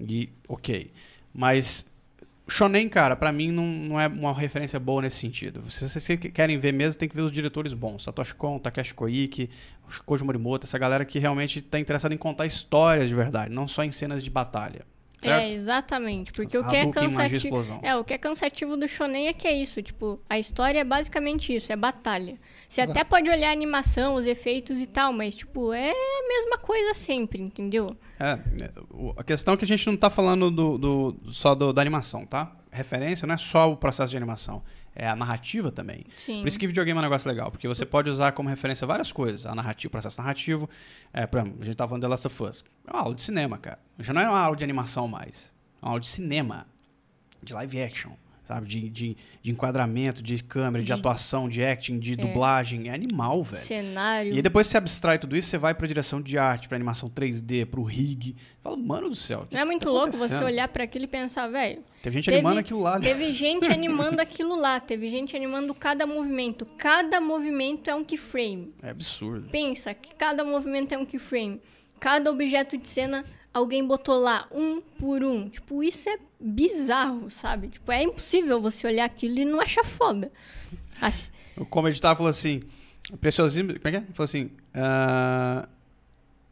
[0.00, 0.90] E, ok.
[1.34, 1.86] Mas
[2.48, 5.70] Shonen, cara, pra mim não, não é uma referência boa nesse sentido.
[5.70, 8.04] Se vocês que- querem ver mesmo, tem que ver os diretores bons.
[8.04, 9.50] Satoshi Kon, Takeshi Koike,
[10.06, 13.84] Koji Morimoto, essa galera que realmente tá interessada em contar histórias de verdade, não só
[13.84, 14.86] em cenas de batalha.
[15.20, 15.42] Certo?
[15.42, 16.30] É, exatamente.
[16.32, 17.56] Porque o que é cansativo.
[17.82, 20.84] É, o que é cansativo do shonen é que é isso, tipo, a história é
[20.84, 22.38] basicamente isso, é batalha.
[22.68, 26.58] Você até pode olhar a animação, os efeitos e tal, mas, tipo, é a mesma
[26.58, 27.86] coisa sempre, entendeu?
[28.20, 28.70] É, é,
[29.16, 32.24] a questão é que a gente não tá falando do, do- só do- da animação,
[32.24, 32.52] tá?
[32.70, 34.62] referência não é só o processo de animação,
[34.98, 36.04] é a narrativa também.
[36.16, 36.40] Sim.
[36.40, 39.12] Por isso que videogame é um negócio legal, porque você pode usar como referência várias
[39.12, 39.46] coisas.
[39.46, 40.68] A narrativa, o processo narrativo.
[41.12, 42.64] É, por exemplo, a gente tava falando The Last of Us.
[42.84, 43.78] É uma aula de cinema, cara.
[44.00, 45.50] Já não é uma aula de animação mais.
[45.80, 46.66] É uma aula de cinema.
[47.40, 48.10] De live action.
[48.48, 48.66] Sabe?
[48.66, 52.88] De, de, de enquadramento, de câmera, de, De- atuação, de acting, de dublagem.
[52.88, 53.62] É animal, velho.
[53.62, 54.32] Cenário.
[54.32, 57.10] E aí depois você abstrai tudo isso, você vai pra direção de arte, pra animação
[57.10, 58.34] 3D, pro rig.
[58.62, 59.46] Fala, mano do céu.
[59.50, 61.82] Não é muito tá louco você olhar para aquilo e pensar, velho.
[62.02, 63.06] Teve gente Teve- animando aquilo lá, né?
[63.06, 66.64] Teve gente animando aquilo lá, teve gente animando cada movimento.
[66.78, 68.72] Cada movimento é um keyframe.
[68.82, 69.50] É absurdo.
[69.50, 71.60] Pensa que cada movimento é um keyframe.
[72.00, 75.48] Cada objeto de cena alguém botou lá, um por um.
[75.48, 77.68] Tipo, isso é bizarro, sabe?
[77.68, 80.30] Tipo, é impossível você olhar aquilo e não achar foda.
[81.00, 82.62] Assim, O como editar falou assim,
[83.20, 84.00] preciosismo, como é que é?
[84.00, 85.68] Ele Falou assim, ah,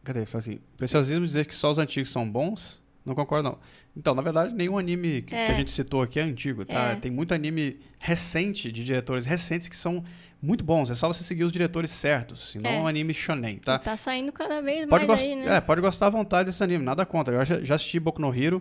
[0.04, 0.20] cadê?
[0.20, 2.80] Ele Falou assim, preciosismo dizer que só os antigos são bons?
[3.06, 3.58] Não concordo não.
[3.96, 5.52] Então, na verdade, nenhum anime que, que É.
[5.52, 6.90] a gente citou aqui é antigo, tá?
[6.90, 6.94] É.
[6.96, 10.04] Tem muito anime recente, de diretores recentes que são
[10.42, 10.90] muito bons.
[10.90, 12.78] É só você seguir os diretores certos, e não É.
[12.80, 13.78] um anime shonen, tá?
[13.78, 15.56] tá saindo cada vez Pode, mais aí, né?
[15.56, 17.34] é, pode gostar à vontade desse anime, nada contra.
[17.36, 18.60] Eu já, já assisti Boku no Hero,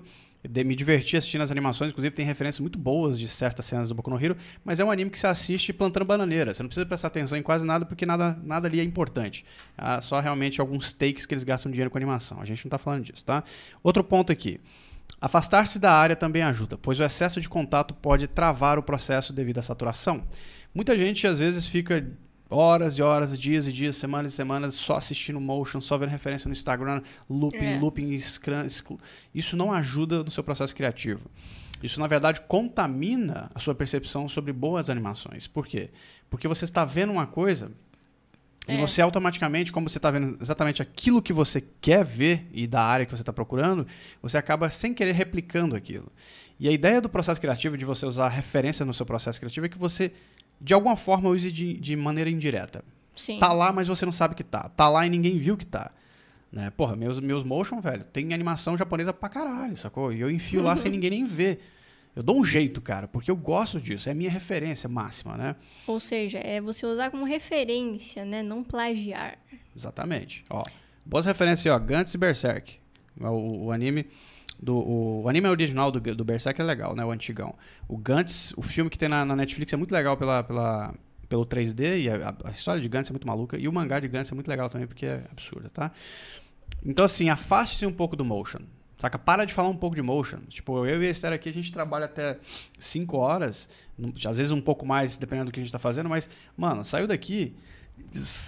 [0.64, 4.10] me diverti assistindo as animações, inclusive tem referências muito boas de certas cenas do Boku
[4.10, 6.54] no Hero, mas é um anime que você assiste plantando bananeira.
[6.54, 9.46] Você não precisa prestar atenção em quase nada, porque nada, nada ali é importante.
[10.02, 12.40] Só realmente alguns takes que eles gastam dinheiro com animação.
[12.42, 13.44] A gente não tá falando disso, tá?
[13.84, 14.60] Outro ponto aqui.
[15.22, 19.60] Afastar-se da área também ajuda, pois o excesso de contato pode travar o processo devido
[19.60, 20.24] à saturação.
[20.74, 22.06] Muita gente às vezes fica
[22.50, 26.48] horas e horas, dias e dias, semanas e semanas só assistindo motion, só vendo referência
[26.48, 27.80] no Instagram, looping, É.
[27.80, 29.00] looping, scrum, exclu-
[29.34, 31.22] isso não ajuda no seu processo criativo.
[31.84, 35.48] Isso, na verdade, contamina a sua percepção sobre boas animações.
[35.48, 35.90] Por quê?
[36.30, 37.72] Porque você está vendo uma coisa
[38.68, 38.78] e É.
[38.78, 43.06] você automaticamente, como você está vendo exatamente aquilo que você quer ver e da área
[43.06, 43.86] que você está procurando,
[44.22, 46.12] você acaba sem querer replicando aquilo.
[46.60, 49.70] E a ideia do processo criativo, de você usar referência no seu processo criativo, é
[49.70, 50.12] que você,
[50.60, 52.84] de alguma forma, use de, de maneira indireta.
[53.16, 53.40] Sim.
[53.40, 54.70] Tá lá, mas você não sabe que tá.
[54.70, 55.92] Tá lá e ninguém viu que tá.
[56.52, 56.70] Né?
[56.70, 60.12] Porra, meus, meus motion, velho, tem animação japonesa pra caralho, sacou?
[60.14, 61.60] E eu enfio lá sem ninguém nem ver.
[62.16, 64.08] Eu dou um jeito, cara, porque eu gosto disso.
[64.08, 65.56] É a minha referência máxima, né?
[65.86, 68.42] Ou seja, é você usar como referência, né?
[68.42, 69.38] Não plagiar.
[69.76, 70.46] Exatamente.
[70.50, 70.64] Ó,
[71.06, 71.78] boas referências, ó.
[71.78, 72.78] Gantz e Berserk.
[73.20, 74.08] O, o anime
[74.62, 77.04] do o, anime original do, do Berserk é legal, né?
[77.04, 77.56] O antigão.
[77.88, 80.94] O Gantz, o filme que tem na, na Netflix é muito legal pela, pela,
[81.28, 83.58] pelo 3D e a, a história de Gantz é muito maluca.
[83.58, 85.92] E o mangá de Gantz é muito legal também porque é absurda, tá?
[86.86, 88.60] Então, assim, afaste-se um pouco do motion.
[88.98, 89.20] Saca?
[89.20, 90.40] Para de falar um pouco de motion.
[90.48, 92.38] Tipo, eu e a Esther aqui, a gente trabalha até
[92.80, 93.68] 5 horas,
[94.26, 97.06] às vezes um pouco mais, dependendo do que a gente tá fazendo, mas, mano, saiu
[97.06, 97.54] daqui,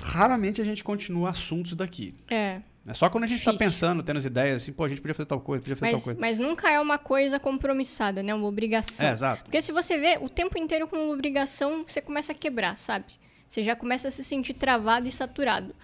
[0.03, 2.13] raramente a gente continua assuntos daqui.
[2.29, 2.61] É.
[2.87, 3.67] É só quando a gente tá Difícil.
[3.71, 6.01] pensando, tendo as ideias, assim, pô, a gente podia fazer tal coisa, podia fazer Mas,
[6.01, 6.21] tal coisa.
[6.21, 8.33] mas nunca é uma coisa compromissada, né?
[8.33, 9.05] Uma obrigação.
[9.05, 9.43] É, exato.
[9.43, 13.05] Porque se você vê o tempo inteiro como uma obrigação, você começa a quebrar, sabe?
[13.49, 15.75] Você já começa a se sentir travado e saturado.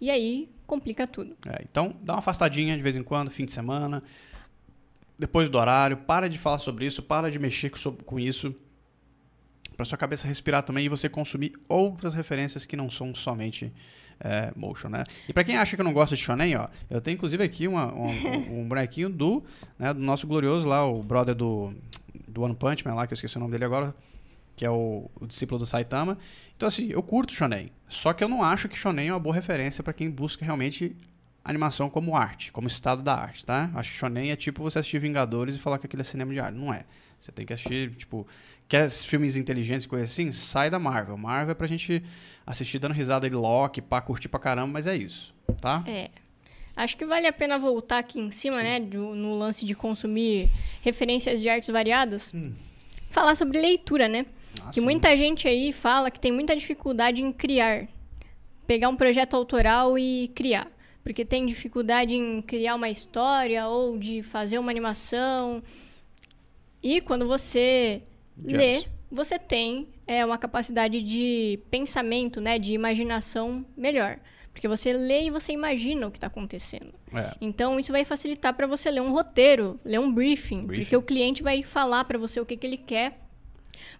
[0.00, 1.36] E aí complica tudo.
[1.44, 4.00] É, então, dá uma afastadinha de vez em quando, fim de semana,
[5.18, 7.72] depois do horário, para de falar sobre isso, para de mexer
[8.04, 8.54] com isso,
[9.76, 13.72] para sua cabeça respirar também e você consumir outras referências que não são somente
[14.20, 15.04] é, motion, né?
[15.28, 17.66] E para quem acha que eu não gosto de shonen, ó, eu tenho inclusive aqui
[17.68, 19.42] uma- um, um- bonequinho do,
[19.78, 21.72] né, do nosso glorioso lá, o brother do,
[22.28, 23.94] do One Punch Man lá, que eu esqueci o nome dele agora,
[24.56, 26.16] que é o, o discípulo do Saitama.
[26.56, 27.70] Então, assim, eu curto shonen.
[27.88, 30.96] Só que eu não acho que shonen é uma boa referência para quem busca realmente
[31.44, 33.70] animação como arte, como estado da arte, tá?
[33.74, 36.40] Acho que shonen é tipo você assistir Vingadores e falar que aquilo é cinema de
[36.40, 36.56] arte.
[36.56, 36.84] Não é.
[37.20, 38.26] Você tem que assistir, tipo,
[38.74, 40.32] quer filmes inteligentes e coisa assim?
[40.32, 41.16] Sai da Marvel.
[41.16, 42.02] Marvel é pra gente
[42.44, 45.84] assistir dando risada de Loki, pra curtir pra caramba, mas é isso, tá?
[45.86, 46.10] É.
[46.76, 48.80] Acho que vale a pena voltar aqui em cima, né?
[48.80, 50.48] do- no lance de consumir
[50.82, 52.32] referências de artes variadas.
[53.10, 54.26] Falar sobre leitura, né?
[54.60, 54.84] Ah, que sim.
[54.84, 57.86] muita gente aí fala que tem muita dificuldade em criar.
[58.66, 60.66] Pegar um projeto autoral e criar.
[61.04, 65.62] Porque tem dificuldade em criar uma história ou de fazer uma animação.
[66.82, 68.02] E quando você
[68.46, 68.86] Yes.
[69.10, 72.58] você tem é, uma capacidade de pensamento, né?
[72.58, 74.18] De imaginação melhor.
[74.52, 76.94] Porque você lê e você imagina o que está acontecendo.
[77.12, 77.34] É.
[77.40, 80.84] Então, isso vai facilitar para você ler um roteiro, ler um briefing, Briefing.
[80.84, 83.18] porque o cliente vai falar para você o que, que ele quer,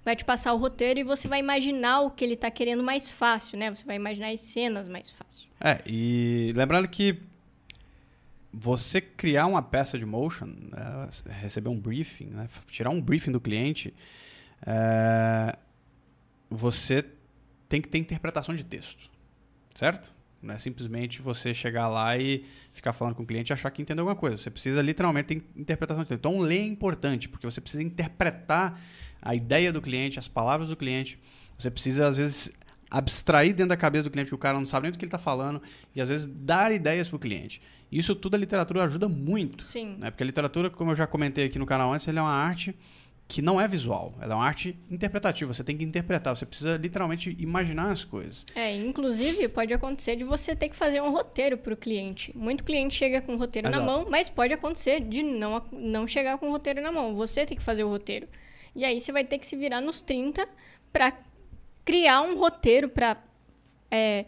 [0.05, 3.11] vai te passar o roteiro e você vai imaginar o que ele está querendo mais
[3.11, 3.75] fácil, né?
[3.75, 5.49] Você vai imaginar as cenas mais fácil.
[5.61, 7.18] É, e lembrando que
[8.56, 11.08] você criar uma peça de motion, né,
[11.40, 13.92] receber um briefing, né, tirar um briefing do cliente,
[14.64, 15.56] é,
[16.48, 17.04] você
[17.68, 19.10] tem que ter interpretação de texto,
[19.74, 20.14] certo?
[20.40, 23.80] Não é simplesmente você chegar lá e ficar falando com o cliente e achar que
[23.80, 24.36] entendeu alguma coisa.
[24.36, 26.04] Você precisa literalmente ter interpretação.
[26.10, 28.78] Então, ler é importante, porque você precisa interpretar
[29.22, 31.18] a ideia do cliente, as palavras do cliente.
[31.58, 32.52] Você precisa, às vezes,
[32.98, 35.09] abstrair dentro da cabeça do cliente que o cara não sabe nem do que ele
[35.09, 35.61] está falando
[35.94, 37.61] e, às vezes, dar ideias para o cliente.
[37.90, 39.64] Isso tudo a literatura ajuda muito.
[39.64, 39.96] Sim.
[39.98, 40.11] Né?
[40.11, 42.74] Porque a literatura, como eu já comentei aqui no canal antes, ela é uma arte
[43.26, 45.52] que não é visual, ela é uma arte interpretativa.
[45.52, 48.44] Você tem que interpretar, você precisa literalmente imaginar as coisas.
[48.54, 52.37] É, inclusive pode acontecer de você ter que fazer um roteiro para o cliente.
[52.37, 53.80] Muito cliente chega com o roteiro Exato.
[53.80, 57.14] na mão, mas pode acontecer de não, não chegar com o roteiro na mão.
[57.14, 58.28] Você tem que fazer o roteiro.
[58.76, 60.46] E aí você vai ter que se virar nos 30
[60.92, 61.12] para
[61.85, 63.16] criar um roteiro, para
[63.90, 64.25] é,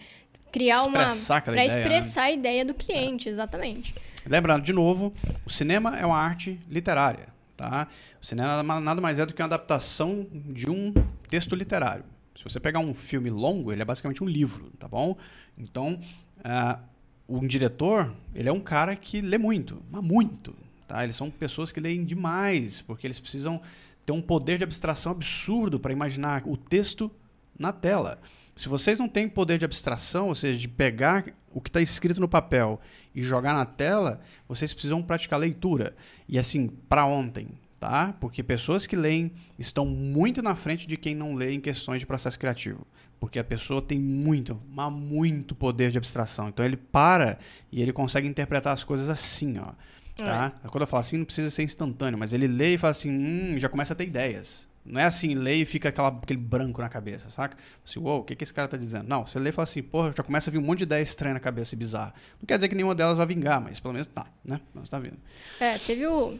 [0.53, 1.40] criar Expressar uma.
[1.42, 1.66] Para né?
[1.66, 3.95] expressar a ideia do cliente, exatamente.
[4.27, 5.14] Lembrando, de novo,
[5.45, 7.29] o cinema é uma arte literária.
[7.57, 7.88] Tá?
[8.21, 10.92] O cinema nada mais é do que uma adaptação de um
[11.29, 12.05] texto literário.
[12.37, 15.16] Se você pegar um filme longo, ele é basicamente um livro, tá bom?
[15.57, 15.99] Então,
[16.40, 16.79] uh,
[17.27, 20.55] um diretor, ele é um cara que lê muito, mas muito.
[20.87, 21.03] Tá?
[21.03, 23.61] Eles são pessoas que leem demais, porque eles precisam
[24.05, 27.11] ter um poder de abstração absurdo para imaginar o texto
[27.59, 28.19] na tela.
[28.55, 32.21] Se vocês não têm poder de abstração, ou seja, de pegar o que está escrito
[32.21, 32.81] no papel
[33.14, 35.95] e jogar na tela, vocês precisam praticar leitura.
[36.29, 38.14] E assim, para ontem, tá?
[38.21, 42.07] Porque pessoas que leem estão muito na frente de quem não lê em questões de
[42.07, 42.87] processo criativo.
[43.21, 46.49] Porque a pessoa tem muito, mas muito poder de abstração.
[46.49, 47.38] Então ele para
[47.73, 49.73] e ele consegue interpretar as coisas assim, ó.
[50.16, 50.55] Tá?
[50.64, 50.69] É.
[50.69, 53.59] Quando eu falo assim, não precisa ser instantâneo, mas ele lê e fala assim, hum,
[53.59, 54.66] já começa a ter ideias.
[54.87, 57.57] Não é assim, lê e fica aquela, aquele branco na cabeça, saca?
[57.85, 59.09] Assim, uou, o que, que esse cara tá dizendo?
[59.09, 61.03] Não, você lê e fala assim, porra, já começa a vir um monte de ideia
[61.03, 62.14] estranha na cabeça e bizarra.
[62.40, 64.61] Não quer dizer que nenhuma delas vai vingar, mas pelo menos tá, né?
[64.72, 65.18] Mas tá vindo.
[65.59, 66.38] É, teve o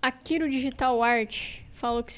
[0.00, 2.14] Akiro Digital Art, falou que,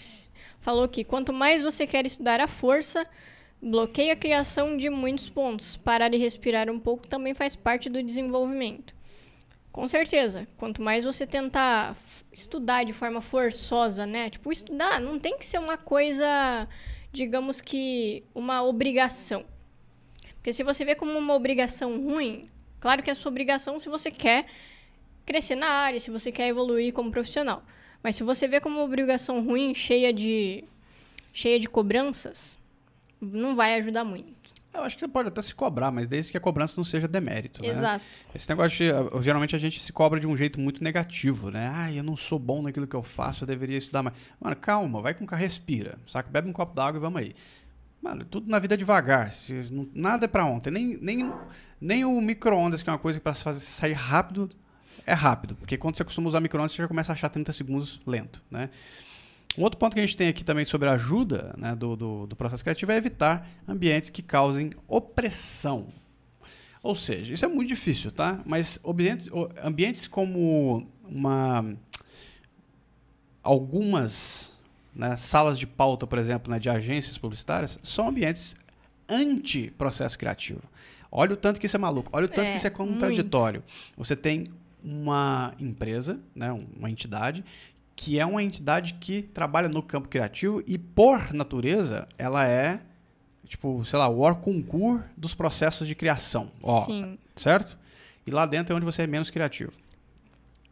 [0.60, 3.06] falou que quanto mais você quer estudar a força,
[3.60, 5.76] bloqueia a criação de muitos pontos.
[5.76, 8.97] Parar e respirar um pouco também faz parte do desenvolvimento.
[9.78, 10.48] Com certeza.
[10.56, 11.96] Quanto mais você tentar
[12.32, 14.28] estudar de forma forçosa, né?
[14.28, 16.66] Tipo, estudar não tem que ser uma coisa,
[17.12, 19.44] digamos que, uma obrigação.
[20.34, 24.10] Porque se você vê como uma obrigação ruim, claro que é sua obrigação se você
[24.10, 24.46] quer
[25.24, 27.62] crescer na área, se você quer evoluir como profissional.
[28.02, 30.64] Mas se você vê como uma obrigação ruim, cheia de
[31.32, 32.58] cheia de cobranças,
[33.20, 34.37] não vai ajudar muito.
[34.78, 37.06] Eu acho que você pode até se cobrar, mas desde que a cobrança não seja
[37.06, 37.62] demérito.
[37.62, 37.68] Né?
[37.68, 38.04] Exato.
[38.34, 39.22] Esse negócio de.
[39.22, 41.70] Geralmente a gente se cobra de um jeito muito negativo, né?
[41.72, 44.16] Ah, eu não sou bom naquilo que eu faço, eu deveria estudar mais.
[44.40, 45.98] Mano, calma, vai com o respira.
[46.06, 46.30] Saca?
[46.30, 47.34] Bebe um copo d'água e vamos aí.
[48.00, 49.32] Mano, tudo na vida é devagar.
[49.32, 50.70] Se, não, nada é pra ontem.
[50.70, 51.32] Nem, nem,
[51.80, 54.50] nem o micro-ondas, que é uma coisa para fazer sair rápido,
[55.04, 55.56] é rápido.
[55.56, 58.70] Porque quando você costuma usar micro-ondas, você já começa a achar 30 segundos lento, né?
[59.58, 62.26] Um outro ponto que a gente tem aqui também sobre a ajuda né, do, do,
[62.28, 65.88] do, processo criativo é evitar ambientes que causem opressão.
[66.80, 68.40] Ou seja, isso é muito difícil, tá?
[68.46, 69.28] Mas ambientes,
[69.60, 71.76] ambientes como uma,
[73.42, 74.56] algumas
[74.94, 78.54] né, salas de pauta, por exemplo, né, de agências publicitárias, são ambientes
[79.08, 80.62] anti-processo criativo.
[81.10, 83.64] Olha o tanto que isso é maluco, olha o tanto é, que isso é contraditório.
[83.66, 83.96] Muito.
[83.96, 84.46] Você tem
[84.84, 87.44] uma empresa, né, uma entidade,
[87.98, 92.80] que é uma entidade que trabalha no campo criativo e, por natureza, ela é,
[93.44, 96.52] tipo, sei lá, o or concur dos processos de criação.
[96.62, 97.18] Ó, Sim.
[97.34, 97.76] Certo?
[98.24, 99.72] E lá dentro é onde você é menos criativo.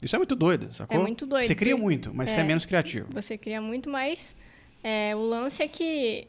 [0.01, 1.01] Isso é muito doido, sacou?
[1.01, 1.45] É muito doido.
[1.45, 3.09] Você cria muito, mas é, você é menos criativo.
[3.11, 4.37] Você cria muito, mas
[4.81, 6.29] é, o lance é que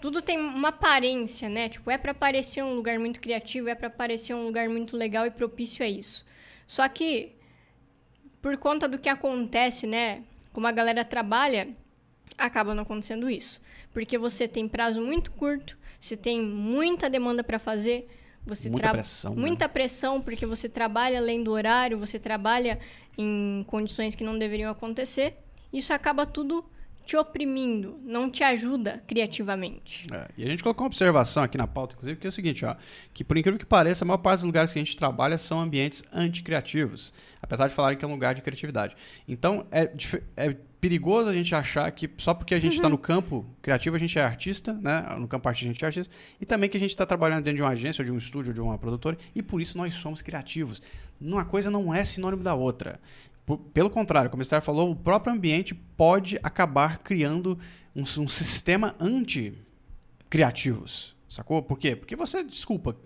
[0.00, 1.68] tudo tem uma aparência, né?
[1.68, 5.26] Tipo, é para parecer um lugar muito criativo, é para parecer um lugar muito legal
[5.26, 6.24] e propício a isso.
[6.66, 7.32] Só que
[8.42, 10.24] por conta do que acontece, né?
[10.52, 11.68] Como a galera trabalha,
[12.36, 13.62] acaba não acontecendo isso.
[13.92, 18.08] Porque você tem prazo muito curto, você tem muita demanda para fazer,
[18.44, 19.68] você muita pressão, muita né?
[19.68, 22.80] pressão porque você trabalha além do horário, você trabalha
[23.16, 25.36] em condições que não deveriam acontecer.
[25.72, 26.64] Isso acaba tudo
[27.04, 30.06] te oprimindo, não te ajuda criativamente.
[30.12, 32.64] É, e a gente colocou uma observação aqui na pauta, inclusive, que é o seguinte,
[32.64, 32.76] ó,
[33.12, 35.60] que por incrível que pareça, a maior parte dos lugares que a gente trabalha são
[35.60, 37.12] ambientes anticriativos,
[37.52, 38.96] apesar de falarem que é um lugar de criatividade.
[39.28, 39.92] Então, é,
[40.38, 42.92] é perigoso a gente achar que só porque a gente está uhum.
[42.92, 45.04] no campo criativo a gente é artista, né?
[45.18, 47.58] No campo artístico a gente é artista, e também que a gente está trabalhando dentro
[47.58, 49.92] de uma agência, ou de um estúdio, ou de uma produtora, e por isso nós
[49.92, 50.80] somos criativos.
[51.20, 52.98] Uma coisa não é sinônimo da outra.
[53.74, 57.58] Pelo contrário, como o Esther falou, o próprio ambiente pode acabar criando
[57.94, 61.14] um, um sistema anti-criativos.
[61.28, 61.62] Sacou?
[61.62, 61.94] Por quê?
[61.94, 62.96] Porque você, desculpa,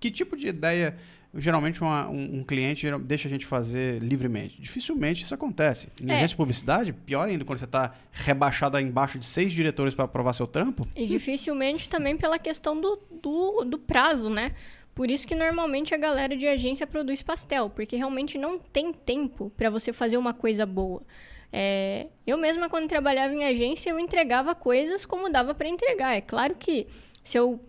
[0.00, 0.98] que tipo de ideia
[1.34, 4.60] geralmente uma, um, um, cliente deixa a gente fazer livremente?
[4.60, 5.88] Dificilmente isso acontece.
[6.00, 6.14] Em é.
[6.14, 10.34] agência de publicidade, pior ainda quando você está rebaixado embaixo de seis diretores para aprovar
[10.34, 10.86] seu trampo.
[10.94, 14.52] E dificilmente também pela questão do, do, do prazo, né?
[14.94, 19.50] Por isso que normalmente a galera de agência produz pastel, porque realmente não tem tempo
[19.56, 21.02] para você fazer uma coisa boa.
[21.50, 26.14] É, eu mesma, quando trabalhava em agência, eu entregava coisas como dava para entregar.
[26.14, 26.86] É claro que
[27.24, 27.60] se eu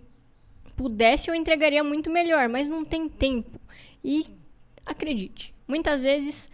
[0.76, 3.60] pudesse, eu entregaria muito melhor, mas não tem tempo.
[4.04, 4.26] E
[4.86, 6.50] acredite, muitas vezes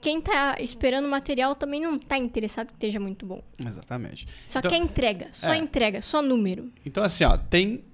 [0.00, 3.42] quem está esperando o material também não está interessado que esteja muito bom.
[3.64, 4.26] Exatamente.
[4.44, 5.56] Só Então- quer entrega, só É.
[5.58, 6.72] entrega, só número.
[6.84, 7.84] Então, assim, ó, tem.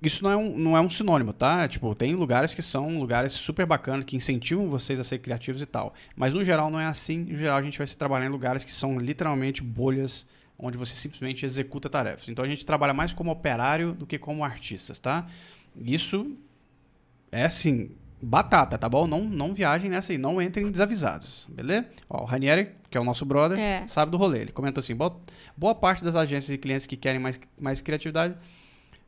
[0.00, 1.66] Isso não é, um, não é um sinônimo, tá?
[1.66, 5.66] Tipo, tem lugares que são lugares super bacanas, que incentivam vocês a ser criativos e
[5.66, 5.92] tal.
[6.14, 7.18] Mas no geral não é assim.
[7.24, 10.24] No geral a gente vai se trabalhar em lugares que são literalmente bolhas
[10.58, 12.28] onde você simplesmente executa tarefas.
[12.28, 15.26] Então a gente trabalha mais como operário do que como artistas, tá?
[15.76, 16.36] Isso
[17.30, 19.06] é assim, batata, tá bom?
[19.06, 21.86] Não, não viajem nessa aí, não entrem desavisados, beleza?
[22.10, 23.86] Ó, o Ranieri, que é o nosso brother, É.
[23.86, 24.40] sabe do rolê.
[24.40, 25.20] Ele comentou assim: boa,
[25.56, 28.36] boa parte das agências e clientes que querem mais, mais criatividade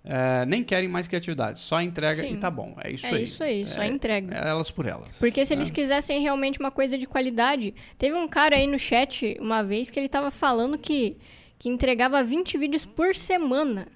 [0.03, 2.35] é, nem querem mais criatividade, só entrega Sim.
[2.35, 2.75] e tá bom.
[2.83, 3.23] É isso é aí.
[3.23, 4.35] isso aí, só entrega.
[4.35, 5.19] É elas por elas.
[5.19, 5.61] Porque se né?
[5.61, 7.75] eles quisessem realmente uma coisa de qualidade.
[7.99, 11.19] Teve um cara aí no chat uma vez que ele tava falando que,
[11.61, 13.87] que entregava 20 vídeos por semana.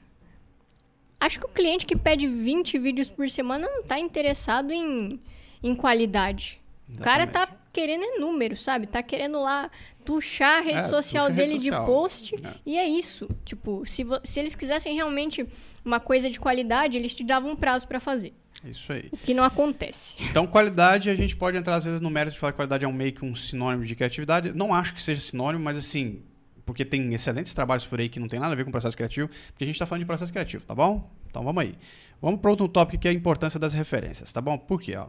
[1.19, 5.19] Acho que o cliente que pede 20 vídeos por semana não tá interessado em,
[5.63, 6.61] em qualidade.
[6.95, 8.87] O cara tá querendo é número, sabe?
[8.87, 9.71] Tá querendo lá
[10.05, 11.81] tuchar a rede É, social a rede dele social.
[11.81, 12.35] de post.
[12.37, 12.55] É.
[12.67, 13.27] E é isso.
[13.47, 15.47] Tipo, se, se eles quisessem realmente
[15.83, 18.35] uma coisa de qualidade, eles te davam um prazo pra fazer.
[18.63, 19.09] É isso aí.
[19.11, 20.19] O que não acontece.
[20.31, 22.89] Então, qualidade, a gente pode entrar às vezes no mérito de falar que qualidade é
[22.89, 24.53] um meio que um sinônimo de criatividade.
[24.53, 26.23] Não acho que seja sinônimo, mas assim,
[26.65, 29.29] porque tem excelentes trabalhos por aí que não tem nada a ver com processo criativo,
[29.49, 31.11] porque a gente está falando de processo criativo, tá bom?
[31.29, 31.75] Então vamos aí.
[32.21, 34.57] Vamos para outro tópico que é a importância das referências, tá bom?
[34.57, 34.97] Por quê?
[34.97, 35.09] Ó?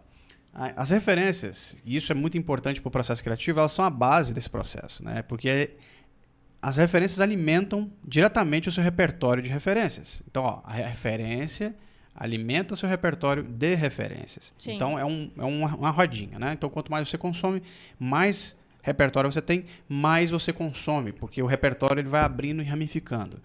[0.54, 4.34] As referências, e isso é muito importante para o processo criativo, elas são a base
[4.34, 5.22] desse processo, né?
[5.22, 5.76] Porque
[6.62, 10.24] as referências alimentam diretamente o seu repertório de referências.
[10.28, 11.76] Então, ó, a referência
[12.16, 14.54] alimenta o seu repertório de referências.
[14.58, 14.76] Sim.
[14.76, 16.54] Então, é, um, é uma, uma rodinha, né?
[16.54, 17.62] Então, quanto mais você consome,
[18.00, 18.56] mais
[18.86, 23.42] repertório você tem, mais você consome, porque o repertório ele vai abrindo e ramificando.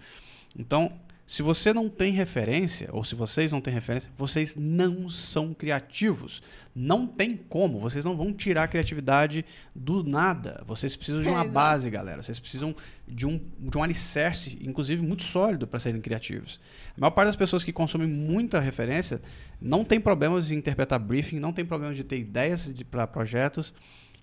[0.56, 0.92] Então,
[1.26, 6.42] se você não tem referência, ou se vocês não têm referência, vocês não são criativos.
[6.74, 7.78] Não tem como.
[7.78, 10.60] Vocês não vão tirar a criatividade do nada.
[10.66, 11.54] Vocês precisam de É, uma exato.
[11.54, 12.20] base, galera.
[12.20, 12.74] Vocês precisam
[13.06, 16.60] de um, de um alicerce, inclusive muito sólido, para serem criativos.
[16.96, 19.22] A maior parte das pessoas que consomem muita referência
[19.60, 23.72] não tem problemas em interpretar briefing, não tem problemas de ter ideias para projetos.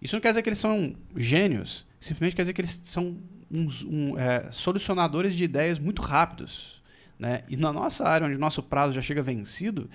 [0.01, 3.17] Isso não quer dizer que eles são gênios, simplesmente quer dizer que eles são
[3.49, 6.81] uns, um, é, solucionadores de ideias muito rápidos.
[7.17, 7.43] Né?
[7.49, 9.89] E na nossa área, onde o nosso prazo já chega vencido,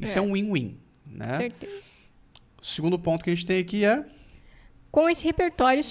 [0.00, 0.22] isso é, É.
[0.22, 0.78] um win-win.
[1.06, 1.34] Né?
[1.34, 1.82] Certeza.
[2.60, 4.04] O segundo ponto que a gente tem aqui é.
[4.90, 5.82] Com esse repertório,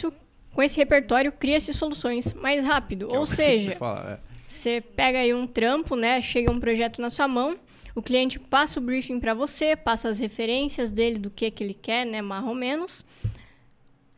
[0.54, 3.08] com esse repertório cria-se soluções mais rápido.
[3.10, 4.42] que é Ou que seja, fala, é.
[4.48, 6.20] você pega aí um trampo, né?
[6.22, 7.58] Chega um projeto na sua mão,
[7.94, 11.74] o cliente passa o briefing para você, passa as referências dele do que, que ele
[11.74, 12.22] quer, né?
[12.22, 13.06] Mais ou menos.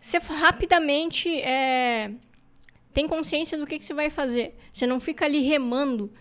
[0.03, 2.11] Você rapidamente é,
[2.93, 4.53] tem consciência do que, que você vai fazer.
[4.73, 6.11] Você não fica ali remando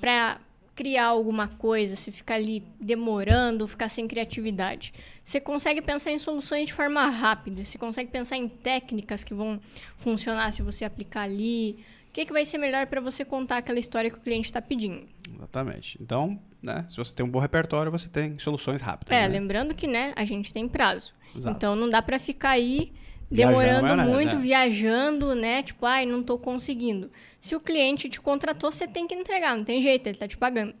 [0.00, 0.40] para
[0.74, 4.92] criar alguma coisa, você fica ali demorando, ficar sem criatividade.
[5.22, 9.60] Você consegue pensar em soluções de forma rápida, você consegue pensar em técnicas que vão
[9.96, 11.78] funcionar se você aplicar ali.
[12.08, 14.60] O que, que vai ser melhor para você contar aquela história que o cliente está
[14.60, 15.06] pedindo?
[15.32, 15.96] Exatamente.
[16.02, 19.16] Então, né, se você tem um bom repertório, você tem soluções rápidas.
[19.16, 19.28] É, né?
[19.28, 21.14] lembrando que, né, a gente tem prazo.
[21.36, 21.56] Exato.
[21.56, 22.92] Então não dá para ficar aí
[23.30, 24.38] demorando na maionese, muito, é.
[24.38, 25.62] viajando, né?
[25.62, 27.10] Tipo, ai, não tô conseguindo.
[27.38, 30.36] Se o cliente te contratou, você tem que entregar, não tem jeito, ele tá te
[30.36, 30.74] pagando.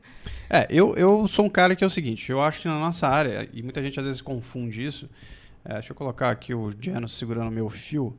[0.48, 3.06] É, eu, eu sou um cara que é o seguinte, eu acho que na nossa
[3.06, 5.08] área, e muita gente às vezes confunde isso,
[5.64, 8.16] é, deixa eu colocar aqui o Janus segurando meu fio.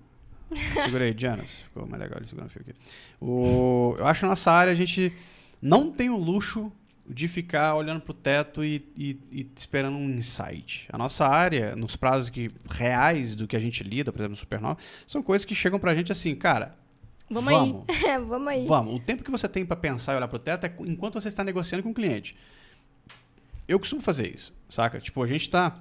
[0.86, 1.64] Segurei, Janus.
[1.64, 2.74] Ficou mais legal ele segurando o fio aqui.
[3.20, 5.14] O, eu acho que na nossa área a gente
[5.62, 6.72] não tem o luxo
[7.10, 10.88] de ficar olhando pro teto e, e- e esperando um insight.
[10.94, 14.36] A nossa área, nos prazos que, reais do que a gente lida, por exemplo, no
[14.36, 16.78] Supernova, são coisas que chegam pra gente assim, cara,
[17.32, 17.86] Vamos, Vamos.
[17.90, 18.06] aí.
[18.10, 18.66] É, vamos aí.
[18.66, 18.96] Vamos.
[18.96, 21.44] O tempo que você tem para pensar e olhar pro teto é enquanto você está
[21.44, 22.36] negociando com o cliente.
[23.68, 25.00] Eu costumo fazer isso, saca?
[25.00, 25.78] Tipo, a gente está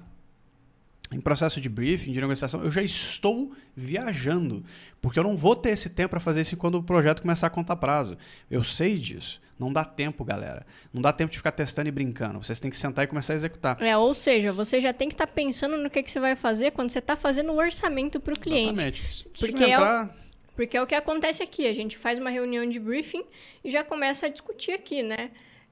[1.11, 4.63] em processo de briefing, de negociação, eu já estou viajando,
[5.01, 7.49] porque eu não vou ter esse tempo para fazer isso quando o projeto começar a
[7.49, 8.17] contar prazo.
[8.49, 9.41] Eu sei disso.
[9.57, 10.65] Não dá tempo, galera.
[10.93, 12.41] Não dá tempo de ficar testando e brincando.
[12.41, 13.81] Vocês têm que sentar e começar a executar.
[13.81, 16.71] É, ou seja, você já tem que estar pensando no que, que você vai fazer
[16.71, 18.69] quando você está fazendo o orçamento para o cliente.
[18.69, 19.13] Exatamente.
[19.13, 20.15] Se Porque não é o- entrar,
[20.55, 21.67] Porque é o que acontece aqui.
[21.67, 23.23] A gente faz uma reunião de briefing
[23.63, 25.31] e já começa a discutir aqui, né?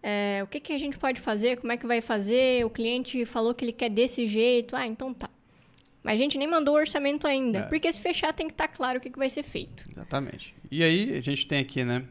[0.09, 3.25] É, o que, que a gente pode fazer, como é que vai fazer, o cliente
[3.25, 5.29] falou que ele quer desse jeito, ah, então tá.
[6.01, 7.61] Mas a gente nem mandou o orçamento ainda, É.
[7.63, 9.83] porque se fechar tem que estar claro o que, que vai ser feito.
[9.91, 10.55] Exatamente.
[10.71, 12.05] E aí a gente tem aqui, né?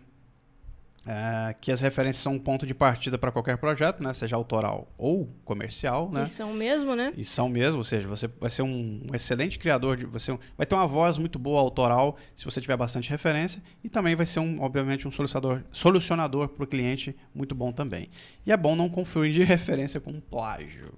[1.09, 4.13] É, que as referências são um ponto de partida para qualquer projeto, né?
[4.13, 6.25] Seja autoral ou comercial, né?
[6.25, 7.13] E são mesmo, né?
[7.17, 10.75] E são mesmo, ou seja, você vai ser um, excelente criador, de, você vai ter
[10.75, 14.61] uma voz muito boa autoral se você tiver bastante referência e também vai ser um,
[14.61, 18.11] obviamente, um solucionador, solucionador para o cliente muito bom também.
[18.45, 20.93] E é bom não confundir referência com plágio.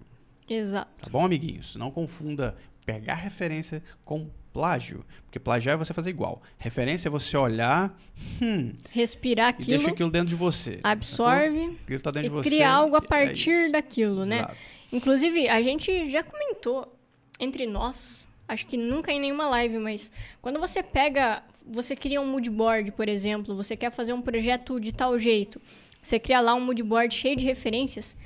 [0.48, 1.04] Exato.
[1.04, 1.76] Tá bom, amiguinhos?
[1.76, 2.56] Não confunda
[2.86, 5.04] pegar referência com plágio.
[5.24, 6.42] Porque plagiar é você fazer igual.
[6.59, 7.96] Referência é você olhar,
[8.42, 10.80] hum, respirar aquilo, e deixa aquilo dentro de você.
[10.82, 12.50] absorve Aquilo tá dentro e de você.
[12.50, 13.72] cria algo a é partir isso.
[13.72, 14.38] daquilo, né?
[14.38, 14.56] Exato.
[14.92, 16.92] Inclusive, a gente já comentou
[17.38, 20.11] entre nós, acho que nunca em nenhuma live, mas
[20.42, 24.80] quando você pega, você cria um mood board, por exemplo, você quer fazer um projeto
[24.80, 25.61] de tal jeito,
[26.02, 28.16] você cria lá um mood board cheio de referências,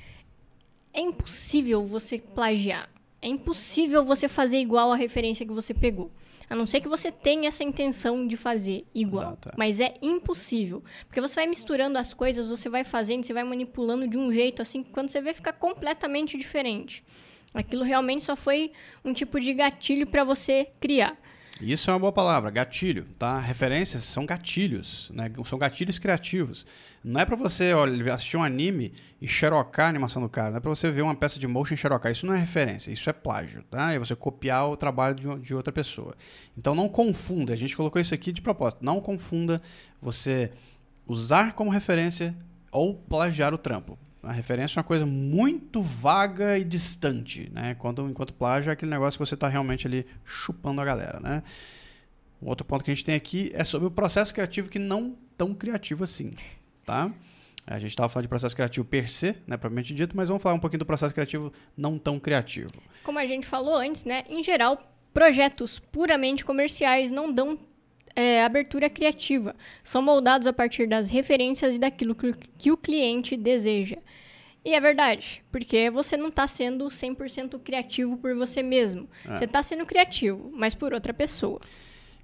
[0.94, 2.88] é impossível você plagiar.
[3.20, 6.10] É impossível você fazer igual a referência que você pegou.
[6.52, 9.22] A não ser que você tenha essa intenção de fazer igual.
[9.22, 9.52] Exato, é.
[9.56, 10.84] Mas é impossível.
[11.06, 14.60] Porque você vai misturando as coisas, você vai fazendo, você vai manipulando de um jeito
[14.60, 17.02] assim, que quando você vê fica completamente diferente.
[17.54, 18.70] Aquilo realmente só foi
[19.02, 21.18] um tipo de gatilho para você criar.
[21.62, 23.38] Isso é uma boa palavra, gatilho, tá?
[23.38, 25.30] Referências são gatilhos, né?
[25.44, 26.66] São gatilhos criativos.
[27.04, 30.56] Não é pra você olha, assistir um anime e xerocar a animação do cara, não
[30.56, 32.10] é pra você ver uma peça de motion e xerocar.
[32.10, 33.92] Isso não é referência, isso é plágio, tá?
[33.92, 36.14] É você copiar o trabalho de, de outra pessoa.
[36.58, 39.62] Então não confunda, a gente colocou isso aqui de propósito, não confunda
[40.00, 40.50] você
[41.06, 42.34] usar como referência
[42.72, 43.96] ou plagiar o trampo.
[44.22, 47.72] A referência é uma coisa muito vaga e distante, né?
[47.72, 51.42] Enquanto plágio é aquele negócio que você está realmente ali chupando a galera, né?
[52.40, 55.16] Um outro ponto que a gente tem aqui é sobre o processo criativo que não
[55.36, 56.32] tão criativo assim,
[56.84, 57.10] tá?
[57.66, 60.56] A gente estava falando de processo criativo per se, né, propriamente dito, mas vamos falar
[60.56, 62.70] um pouquinho do processo criativo não tão criativo.
[63.04, 64.24] Como a gente falou antes, né?
[64.28, 64.82] Em geral,
[65.14, 67.58] projetos puramente comerciais não dão
[68.14, 69.54] é, abertura criativa.
[69.82, 73.96] São moldados a partir das referências e daquilo que, que o cliente deseja.
[74.64, 79.08] E é verdade, porque você não está sendo 100% criativo por você mesmo.
[79.26, 79.36] É.
[79.36, 81.60] Você está sendo criativo, mas por outra pessoa.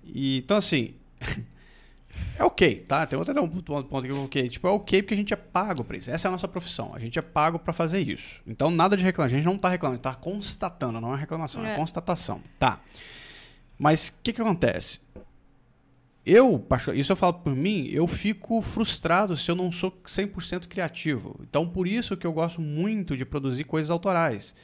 [0.04, 0.94] E, então, assim,
[2.38, 3.04] é ok, tá?
[3.06, 4.48] Tem outro um ponto ponto aqui, ok.
[4.48, 6.12] Tipo, é ok porque a gente é pago pra isso.
[6.12, 6.94] Essa é a nossa profissão.
[6.94, 8.40] A gente é pago pra fazer isso.
[8.46, 9.32] Então, nada de reclamar.
[9.32, 11.76] A gente não tá reclamando, tá constatando, não é reclamação, é, É.
[11.76, 12.40] constatação.
[12.56, 12.80] Tá.
[13.76, 15.00] Mas o que que acontece?
[16.30, 16.62] Eu,
[16.94, 21.40] isso eu falo por mim, eu fico frustrado se eu não sou 100% criativo.
[21.40, 24.54] Então, por isso que eu gosto muito de produzir coisas autorais.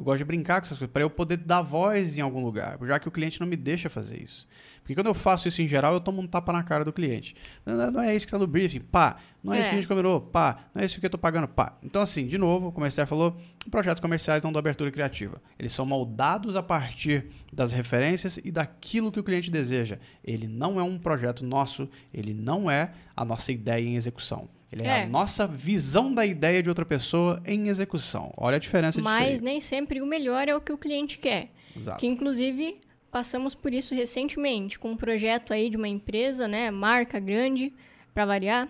[0.00, 2.78] Eu gosto de brincar com essas coisas, para eu poder dar voz em algum lugar,
[2.86, 4.48] já que o cliente não me deixa fazer isso.
[4.80, 7.36] Porque quando eu faço isso em geral, eu tomo um tapa na cara do cliente.
[7.66, 9.18] Não, não é isso que está no briefing, pá.
[9.44, 9.80] Não é, isso que a É.
[9.82, 10.64] gente combinou, pá.
[10.74, 11.76] Não é isso que eu estou pagando, pá.
[11.82, 13.36] Então, assim, de novo, como a Esther falou,
[13.70, 15.40] projetos comerciais não dão abertura criativa.
[15.58, 19.98] Eles são moldados a partir das referências e daquilo que o cliente deseja.
[20.24, 24.48] Ele não é um projeto nosso, ele não é a nossa ideia em execução.
[24.72, 25.02] Ele é, É.
[25.02, 28.32] a nossa visão da ideia de outra pessoa em execução.
[28.36, 29.44] Olha a diferença disso Mas aí.
[29.44, 31.50] nem sempre o melhor é o que o cliente quer.
[31.76, 31.98] Exato.
[31.98, 32.78] Que inclusive
[33.10, 37.72] passamos por isso recentemente com um projeto aí de uma empresa, né, marca grande,
[38.14, 38.68] para variar,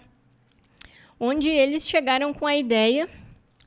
[1.18, 3.08] onde eles chegaram com a ideia,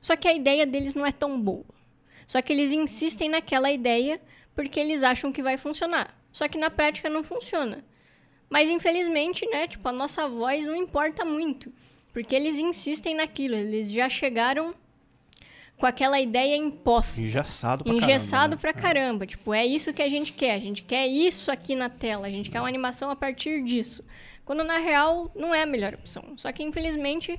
[0.00, 1.64] só que a ideia deles não é tão boa.
[2.26, 4.20] Só que eles insistem naquela ideia
[4.54, 6.16] porque eles acham que vai funcionar.
[6.32, 7.84] Só que na prática não funciona.
[8.48, 11.72] Mas infelizmente, né, tipo, a nossa voz não importa muito,
[12.14, 14.72] porque eles insistem naquilo, eles já chegaram
[15.76, 18.80] com aquela ideia imposta Engessado pra engessado caramba, pra né?
[18.80, 19.26] caramba.
[19.26, 20.54] Tipo, é isso que a gente quer.
[20.54, 22.28] A gente quer isso aqui na tela.
[22.28, 24.04] A gente quer uma animação a partir disso.
[24.44, 26.22] Quando na real não é a melhor opção.
[26.36, 27.36] Só que infelizmente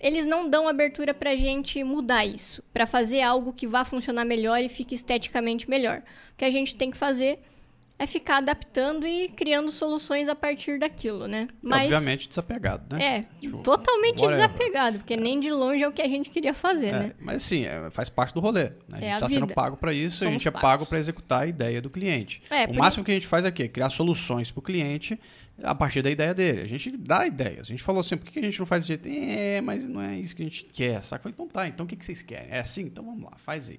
[0.00, 4.60] eles não dão abertura pra gente mudar isso, Pra fazer algo que vá funcionar melhor
[4.60, 6.02] e fique esteticamente melhor.
[6.32, 7.38] O que a gente tem que fazer
[8.04, 11.48] é ficar adaptando e criando soluções a partir daquilo, né?
[11.62, 13.04] E, Obviamente desapegado, né?
[13.18, 14.46] é, Tipo, totalmente whatever.
[14.48, 17.12] desapegado, porque nem de longe é o que a gente queria fazer, É, né?
[17.20, 18.64] mas assim, é, faz parte do rolê.
[18.64, 18.70] Né?
[18.92, 20.62] A É gente a está sendo pago para isso, a Somos gente é pagos.
[20.68, 22.42] pago para executar a ideia do cliente.
[22.50, 23.66] É, o máximo que a gente faz é quê?
[23.68, 25.18] Criar soluções para o cliente
[25.62, 26.62] a partir da ideia dele.
[26.62, 27.60] A gente dá ideias.
[27.60, 29.08] A gente falou assim, por que a gente não faz desse jeito?
[29.30, 31.28] É, mas não é isso que a gente quer, saca?
[31.28, 32.50] Então tá, então o que, vocês querem?
[32.50, 32.82] É assim?
[32.82, 33.78] Então vamos lá, faz aí.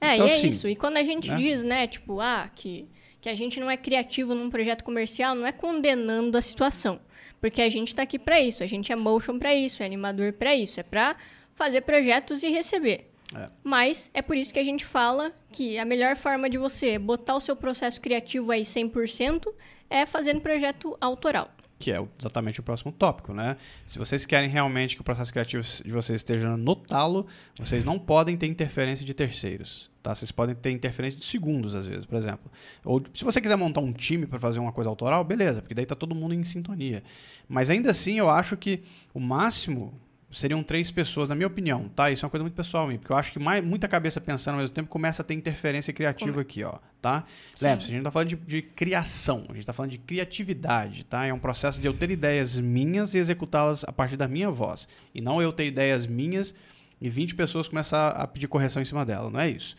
[0.00, 0.68] É, Então, e é assim, isso.
[0.68, 1.36] E quando a gente né?
[1.36, 2.88] diz, né, tipo, ah, que,
[3.22, 7.00] que a gente não é criativo num projeto comercial, não é condenando a situação.
[7.40, 8.64] Porque a gente tá aqui pra isso.
[8.64, 10.80] A gente é motion pra isso, é animador pra isso.
[10.80, 11.16] É pra
[11.54, 13.08] fazer projetos e receber.
[13.34, 13.46] É.
[13.62, 17.36] Mas é por isso que a gente fala que a melhor forma de você botar
[17.36, 19.46] o seu processo criativo aí 100%
[19.88, 21.48] é fazendo projeto autoral.
[21.82, 23.56] Que é exatamente o próximo tópico, né?
[23.88, 27.26] Se vocês querem realmente que o processo criativo de vocês esteja no talo,
[27.58, 30.14] vocês não podem ter interferência de terceiros, tá?
[30.14, 32.52] Vocês podem ter interferência de segundos às vezes, por exemplo.
[32.84, 35.84] Ou se você quiser montar um time para fazer uma coisa autoral, beleza, porque daí
[35.84, 37.02] tá todo mundo em sintonia.
[37.48, 39.92] Mas ainda assim, eu acho que o máximo
[40.32, 42.10] seriam três pessoas, na minha opinião, tá?
[42.10, 44.54] Isso é uma coisa muito pessoal minha, porque eu acho que mais, muita cabeça pensando
[44.54, 46.40] ao mesmo tempo começa a ter interferência criativa Como?
[46.40, 47.24] aqui, ó, tá?
[47.60, 51.04] Lembre-se, a gente não tá falando de, de, criação, a gente tá falando de criatividade,
[51.04, 51.24] tá?
[51.26, 54.88] É um processo de eu ter ideias minhas e executá-las a partir da minha voz,
[55.14, 56.54] e não eu ter ideias minhas
[57.00, 59.76] e 20 pessoas começar a pedir correção em cima dela, não é isso.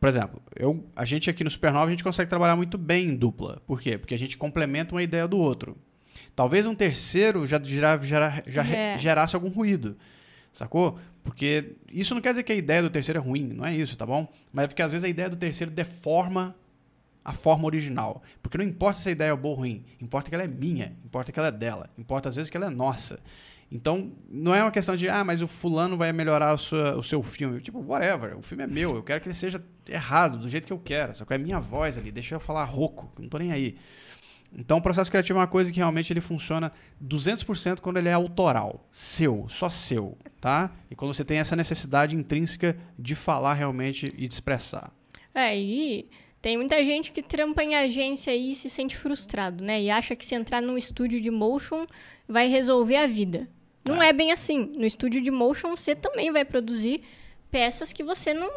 [0.00, 3.16] Por exemplo, eu, a gente aqui no Supernova, a gente consegue trabalhar muito bem em
[3.16, 3.60] dupla.
[3.66, 3.98] Por quê?
[3.98, 5.76] Porque a gente complementa uma ideia do outro.
[6.34, 8.98] Talvez um terceiro já, já, já, já é.
[8.98, 9.96] gerasse algum ruído.
[10.52, 10.98] Sacou?
[11.22, 13.96] Porque isso não quer dizer que a ideia do terceiro é ruim, não é isso,
[13.96, 14.26] tá bom?
[14.52, 16.56] Mas é porque às vezes a ideia do terceiro deforma
[17.24, 18.22] a forma original.
[18.42, 20.96] Porque não importa se a ideia é boa ou ruim, importa que ela é minha,
[21.04, 23.20] importa que ela é dela, importa às vezes que ela é nossa.
[23.70, 27.02] Então, não é uma questão de, ah, mas o fulano vai melhorar o, sua, o
[27.02, 27.60] seu filme.
[27.60, 30.72] Tipo, whatever, o filme é meu, eu quero que ele seja errado, do jeito que
[30.72, 31.14] eu quero.
[31.14, 33.76] Só que é minha voz ali, deixa eu falar rouco, não tô nem aí.
[34.56, 36.72] Então, o processo criativo é uma coisa que realmente ele funciona
[37.04, 40.72] 200% quando ele é autoral, seu, só seu, tá?
[40.90, 44.90] E quando você tem essa necessidade intrínseca de falar realmente e de expressar.
[45.34, 46.08] É, e
[46.40, 49.82] tem muita gente que trampa em agência e se sente frustrado, né?
[49.82, 51.86] E acha que se entrar num estúdio de motion
[52.26, 53.48] vai resolver a vida.
[53.84, 54.72] Não é, é bem assim.
[54.76, 57.02] No estúdio de motion você também vai produzir
[57.50, 58.50] peças que você não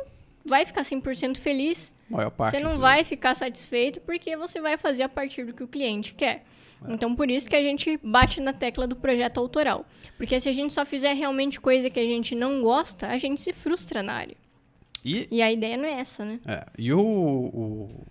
[0.46, 1.94] vai ficar 100% feliz.
[2.36, 5.68] Parte, você não vai ficar satisfeito porque você vai fazer a partir do que o
[5.68, 6.44] cliente quer.
[6.86, 6.94] É.
[6.94, 9.86] Então, por isso que a gente bate na tecla do projeto autoral.
[10.18, 13.42] Porque se a gente só fizer realmente coisa que a gente não gosta, a gente
[13.42, 14.36] se frustra na área.
[15.04, 16.39] E, e a ideia não é essa, né?
[16.46, 16.66] É.
[16.78, 18.06] E o, o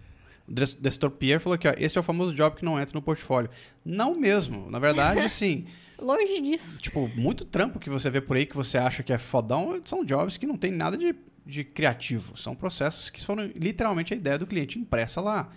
[0.48, 3.50] Destor Pierre falou que ó, esse é o famoso job que não entra no portfólio.
[3.84, 4.70] Não mesmo.
[4.70, 5.66] Na verdade, sim.
[6.00, 6.80] Longe disso.
[6.80, 10.04] Tipo, muito trampo que você vê por aí que você acha que é fodão são
[10.04, 11.14] jobs que não tem nada de
[11.44, 12.36] de criativo.
[12.36, 15.50] São processos que foram literalmente a ideia do cliente impressa lá.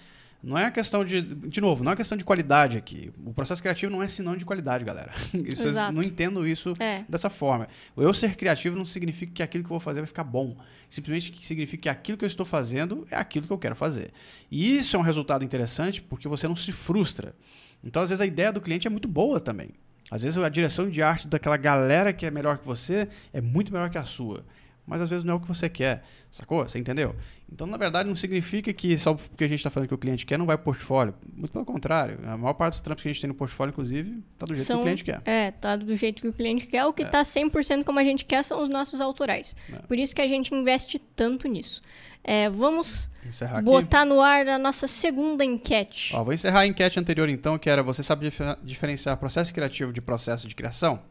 [0.44, 1.22] Não é questão de.
[1.22, 3.14] De novo, não é questão de qualidade aqui.
[3.26, 5.14] O processo criativo não é sinônimo de qualidade, galera.
[5.32, 7.06] Vocês não entendo isso é.
[7.08, 7.70] dessa forma.
[7.96, 10.58] Eu ser criativo não significa que aquilo que eu vou fazer vai ficar bom.
[10.90, 14.12] Simplesmente significa que aquilo que eu estou fazendo é aquilo que eu quero fazer.
[14.52, 17.34] E isso é um resultado interessante porque você não se frustra.
[17.82, 19.70] Então, às vezes, a ideia do cliente é muito boa também.
[20.12, 23.72] Às vezes, a direção de arte daquela galera que é melhor que você é muito
[23.72, 24.44] melhor que a sua
[24.86, 26.64] mas às vezes não é o que você quer, sacou?
[26.64, 27.16] Você entendeu?
[27.52, 29.98] Então, na verdade, não significa que só porque a gente está fazendo o que o
[29.98, 31.14] cliente quer, não vai pro portfólio.
[31.36, 32.20] Muito pelo contrário.
[32.26, 34.68] A maior parte dos trampos que a gente tem no portfólio, inclusive, tá do jeito
[34.68, 35.22] são, que o cliente quer.
[35.26, 36.86] É, tá do jeito que o cliente quer.
[36.86, 37.06] O que é.
[37.06, 39.56] tá 100% como a gente quer são os nossos autorais.
[39.72, 39.78] É.
[39.80, 41.82] Por isso que a gente investe tanto nisso.
[42.24, 44.10] É, vamos encerrar botar aqui.
[44.10, 46.16] no ar a nossa segunda enquete.
[46.16, 48.32] Ó, vou encerrar a enquete anterior, então, que era você sabe
[48.64, 51.02] diferenciar processo criativo de processo de criação?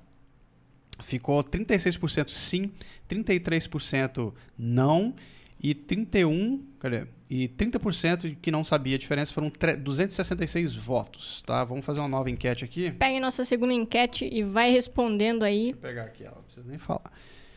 [1.00, 2.70] Ficou 36% sim,
[3.08, 5.14] 33% não
[5.62, 7.06] e 31, cadê?
[7.30, 11.64] E 30% que não sabia a diferença foram 266 votos, tá?
[11.64, 12.90] Vamos fazer uma nova enquete aqui.
[12.90, 15.72] Pegue nossa segunda enquete e vai respondendo aí.
[15.72, 17.12] Vou pegar aqui ela, não precisa nem falar.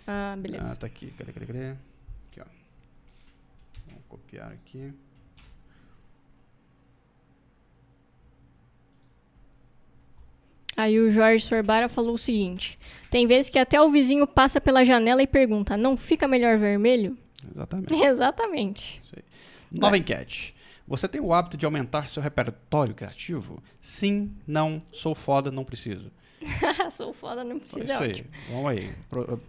[0.07, 0.73] Ah, beleza.
[0.73, 1.11] Ah, tá aqui.
[1.17, 1.69] Cadê, cadê, cadê?
[2.29, 2.45] Aqui, ó.
[3.87, 4.93] Vamos copiar aqui.
[10.77, 12.77] Aí o Jorge Sorbara falou o seguinte:
[13.09, 17.17] tem vezes que até o vizinho passa pela janela e pergunta: não fica melhor vermelho?
[17.49, 17.93] Exatamente.
[18.03, 19.01] Exatamente.
[19.71, 20.55] Nova enquete.
[20.87, 23.61] Você tem o hábito de aumentar seu repertório criativo?
[23.81, 26.11] Sim, não, sou foda, não preciso.
[26.91, 27.91] sou foda, não preciso.
[27.91, 28.25] É isso aí.
[28.49, 28.95] Vamos aí.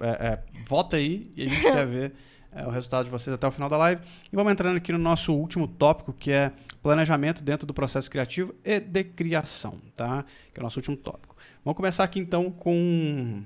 [0.00, 2.12] É, é, vota aí e a gente quer ver
[2.52, 4.02] o resultado de vocês até o final da live.
[4.32, 8.54] E vamos entrando aqui no nosso último tópico, que é planejamento dentro do processo criativo
[8.64, 10.24] e de criação, tá?
[10.52, 11.36] Que é o nosso último tópico.
[11.64, 13.42] Vamos começar aqui então com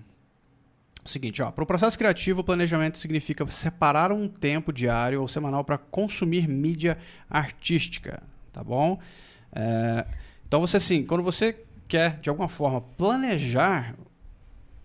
[1.05, 5.65] o seguinte, para o processo criativo, o planejamento significa separar um tempo diário ou semanal
[5.65, 6.99] para consumir mídia
[7.29, 8.23] artística,
[8.53, 8.99] tá bom?
[9.53, 10.07] É,
[10.47, 13.95] então você assim, quando você quer de alguma forma planejar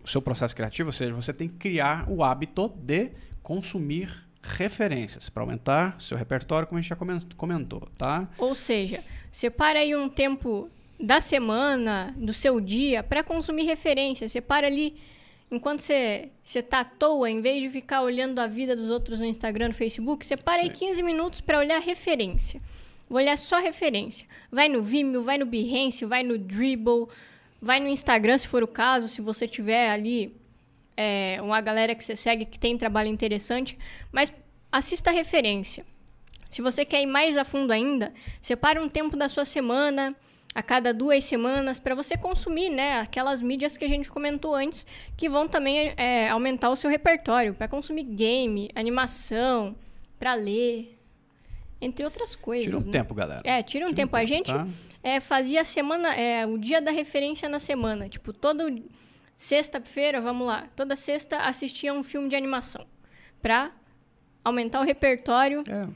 [0.03, 3.11] o seu processo criativo, ou seja, você tem que criar o hábito de
[3.45, 6.97] consumir referências para aumentar seu repertório, como a gente já
[7.37, 8.27] comentou, tá?
[8.39, 10.67] Ou seja, separa aí um tempo
[10.99, 14.31] da semana, do seu dia, para consumir referências.
[14.31, 14.95] Separa ali,
[15.51, 19.25] enquanto você está à toa, em vez de ficar olhando a vida dos outros no
[19.25, 20.69] Instagram, no Facebook, separa Sim.
[20.69, 22.59] aí 15 minutos para olhar referência.
[23.07, 24.27] Vou olhar só referência.
[24.51, 27.07] Vai no Vimeo, vai no Behance, vai no Dribble,
[27.61, 30.35] vai no Instagram, se for o caso, se você tiver ali
[30.97, 33.77] é, uma galera que você segue que tem trabalho interessante,
[34.11, 34.31] mas
[34.71, 35.85] assista a referência.
[36.49, 40.15] Se você quer ir mais a fundo ainda, separe um tempo da sua semana,
[40.55, 43.01] a cada duas semanas para você consumir, né?
[43.01, 44.87] Aquelas mídias que a gente comentou antes,
[45.17, 49.75] que vão também é, aumentar o seu repertório para consumir game, animação,
[50.17, 50.97] para ler,
[51.81, 52.65] entre outras coisas.
[52.65, 52.91] Tira um né?
[52.91, 53.41] tempo, galera.
[53.43, 54.15] É, tira um Tira tempo.
[54.15, 54.65] A gente tá?
[55.03, 58.07] é, fazia a semana, é, o dia da referência na semana.
[58.07, 58.81] Tipo, todo
[59.35, 62.85] sexta-feira, vamos lá, toda sexta assistia um filme de animação
[63.41, 63.71] pra
[64.43, 65.63] aumentar o repertório.
[65.67, 65.87] É.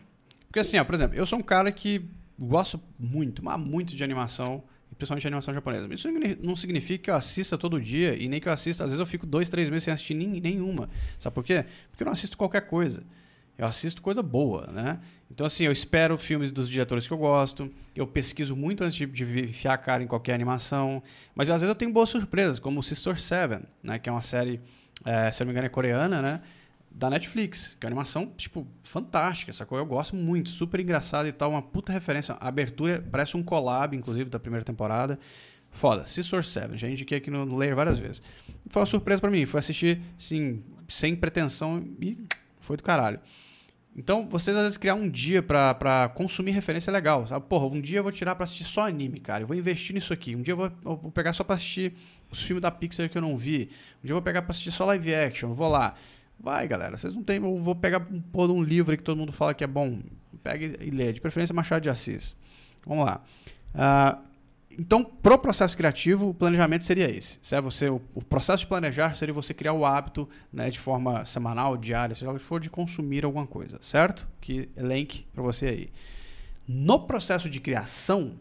[0.47, 4.03] Porque assim, ó, por exemplo, eu sou um cara que gosto muito, mas muito de
[4.03, 4.63] animação,
[4.97, 5.93] principalmente de animação japonesa.
[5.93, 6.07] Isso
[6.41, 8.83] não significa que eu assista todo dia e nem que eu assista.
[8.83, 10.89] Às vezes eu fico dois, três meses sem assistir nenhuma.
[11.17, 11.65] Sabe por quê?
[11.91, 13.03] Porque eu não assisto qualquer coisa.
[13.59, 15.01] Eu assisto coisa boa, né?
[15.29, 19.05] Então, assim, eu espero filmes dos diretores que eu gosto, eu pesquiso muito antes de,
[19.05, 21.03] de enfiar a cara em qualquer animação,
[21.35, 23.99] mas às vezes eu tenho boas surpresas, como Sister Seven, né?
[23.99, 24.61] Que é uma série,
[25.03, 26.41] é, se eu não me engano, é coreana, né?
[26.89, 29.77] Da Netflix, que é uma animação, tipo, fantástica, sacou?
[29.77, 32.35] Eu gosto muito, super engraçada e tal, uma puta referência.
[32.35, 35.19] A abertura parece um collab, inclusive, da primeira temporada.
[35.69, 38.21] Foda, Sister Seven, já indiquei aqui no Layer várias vezes.
[38.69, 42.17] Foi uma surpresa para mim, fui assistir, assim, sem pretensão e
[42.61, 43.19] foi do caralho.
[43.99, 47.45] Então, vocês às vezes criar um dia pra consumir referência legal, sabe?
[47.49, 49.43] Porra, um dia eu vou tirar pra assistir só anime, cara.
[49.43, 50.37] Eu vou investir nisso aqui.
[50.37, 51.93] Um dia eu vou, eu vou pegar só pra assistir
[52.31, 53.69] os filmes da Pixar que eu não vi.
[54.01, 55.53] Um dia eu vou pegar pra assistir só live action.
[55.53, 55.95] Vou lá.
[56.39, 56.95] Vai, galera.
[56.95, 57.43] Vocês não tem.
[57.43, 59.99] Eu vou pegar um pôr um livro que todo mundo fala que é bom.
[60.41, 61.11] Pega e lê.
[61.11, 62.37] De preferência, Machado de Assis.
[62.85, 63.21] Vamos lá.
[63.75, 64.28] Uh,
[64.79, 67.37] então, pro processo criativo, o planejamento seria esse.
[67.41, 70.79] Se é você, o, o, processo de planejar seria você criar o hábito, né, de
[70.79, 74.25] forma semanal, diária, seja o que for, de consumir alguma coisa, certo?
[74.39, 75.91] Que link para você aí.
[76.67, 78.39] No processo de criação,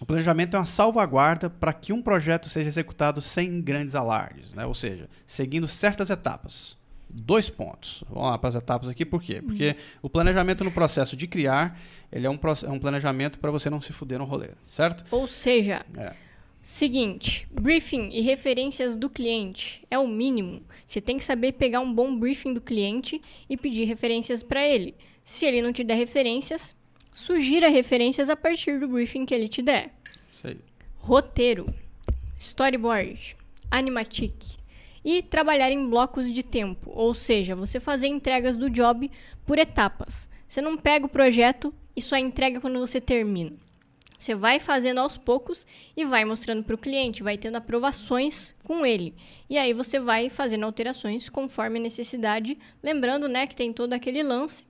[0.00, 4.64] o planejamento é uma salvaguarda para que um projeto seja executado sem grandes alardes, né?
[4.64, 6.77] ou seja, seguindo certas etapas.
[7.10, 8.04] Dois pontos.
[8.08, 9.40] Vamos lá para as etapas aqui, por quê?
[9.40, 11.78] Porque o planejamento no processo de criar,
[12.12, 15.04] ele é um, é um planejamento para você não se fuder no rolê, certo?
[15.10, 16.12] Ou seja, É.
[16.60, 20.60] seguinte, briefing e referências do cliente é o mínimo.
[20.86, 24.94] Você tem que saber pegar um bom briefing do cliente e pedir referências para ele.
[25.22, 26.76] Se ele não te der referências,
[27.12, 29.94] sugira referências a partir do briefing que ele te der.
[30.98, 31.72] Roteiro,
[32.38, 33.34] storyboard,
[33.70, 34.57] animatic
[35.10, 39.10] e trabalhar em blocos de tempo, ou seja, você fazer entregas do job
[39.46, 40.28] por etapas.
[40.46, 43.56] Você não pega o projeto e só entrega quando você termina.
[44.18, 48.84] Você vai fazendo aos poucos e vai mostrando para o cliente, vai tendo aprovações com
[48.84, 49.14] ele.
[49.48, 52.58] E aí você vai fazendo alterações conforme a necessidade.
[52.82, 54.66] Lembrando né, que tem todo aquele lance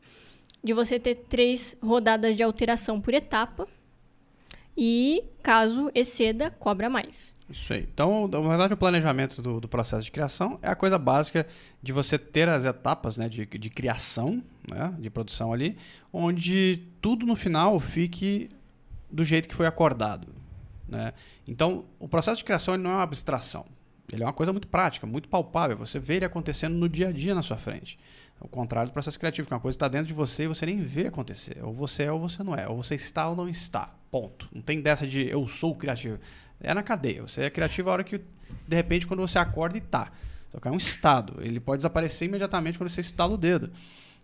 [0.62, 3.66] de você ter três rodadas de alteração por etapa.
[4.80, 7.34] E caso exceda, cobra mais.
[7.50, 7.88] Isso aí.
[7.92, 11.44] Então, na verdade, o planejamento do, do, processo de criação é a coisa básica
[11.82, 15.76] de você ter as etapas né, de, de criação, né, de produção ali,
[16.12, 18.50] onde tudo no final fique
[19.10, 20.28] do jeito que foi acordado.
[20.88, 21.12] Né?
[21.44, 23.66] Então, o processo de criação não é uma abstração.
[24.12, 25.76] Ele é uma coisa muito prática, muito palpável.
[25.78, 27.98] Você vê ele acontecendo no dia a dia na sua frente.
[28.40, 30.46] Ao contrário do processo criativo, que é uma coisa que está dentro de você e
[30.46, 31.58] você nem vê acontecer.
[31.62, 32.68] Ou você é ou você não é.
[32.68, 33.92] Ou você está ou não está.
[34.10, 34.48] Ponto.
[34.52, 36.18] Não tem dessa de eu sou criativo.
[36.60, 37.22] É na cadeia.
[37.22, 40.12] Você é criativo a hora que, de repente, quando você acorda e tá.
[40.50, 41.36] Só que é um estado.
[41.40, 43.72] Ele pode desaparecer imediatamente quando você estala o dedo.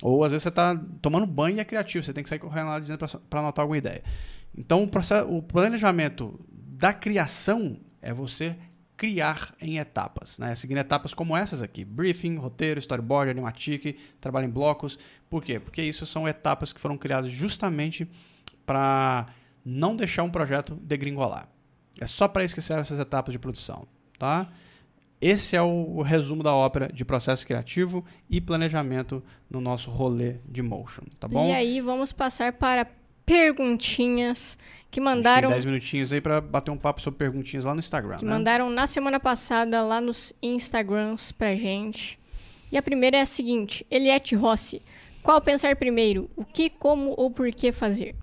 [0.01, 2.05] Ou às vezes você está tomando banho e é criativo.
[2.05, 4.03] Você tem que sair correndo lá de dentro para anotar alguma ideia.
[4.57, 8.57] Então, o, processo, o planejamento da criação é você
[9.05, 10.57] criar em etapas, né?
[10.57, 14.99] Seguindo etapas como essas aqui: briefing, roteiro, storyboard, animatic, trabalho em blocos.
[15.29, 15.61] Por quê?
[15.61, 18.09] Porque isso são etapas que foram criadas justamente
[18.65, 19.27] para
[19.63, 21.51] não deixar um projeto degringolar.
[22.01, 23.87] É só para servem essas etapas de produção,
[24.19, 24.49] tá?
[25.21, 30.37] Esse é o, o, resumo da ópera de processo criativo e planejamento no nosso rolê
[30.49, 31.47] de motion, tá bom?
[31.49, 32.87] E aí vamos passar para
[33.25, 34.59] perguntinhas
[34.91, 35.51] que mandaram.
[35.51, 38.17] 10 minutinhos aí para bater um papo sobre perguntinhas lá no Instagram.
[38.17, 38.31] Que né?
[38.31, 42.19] mandaram na semana passada lá nos Instagrams pra gente.
[42.71, 44.83] E a primeira é a seguinte: Eliette Rossi.
[45.23, 46.31] Qual pensar primeiro?
[46.37, 48.15] O que, como ou por que fazer?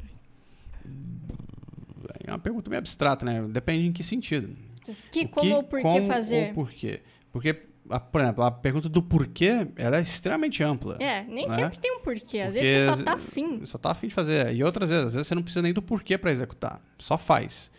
[2.24, 3.41] É uma pergunta meio abstrata, né?
[3.49, 4.56] Depende em que sentido.
[4.88, 6.49] O que, o como que, ou por que fazer?
[6.49, 7.02] Ou por quê?
[7.32, 7.56] Porque
[7.92, 10.96] a, por exemplo, a pergunta do porquê, ela é extremamente ampla.
[11.00, 11.56] É, nem né?
[11.56, 12.39] sempre tem um porquê.
[12.39, 13.66] Às Porque vezes você só tá afim.
[13.66, 14.56] Só tá afim de fazer.
[14.56, 16.82] E outras vezes, às vezes você não precisa nem do porquê para executar.
[16.98, 17.70] Só faz.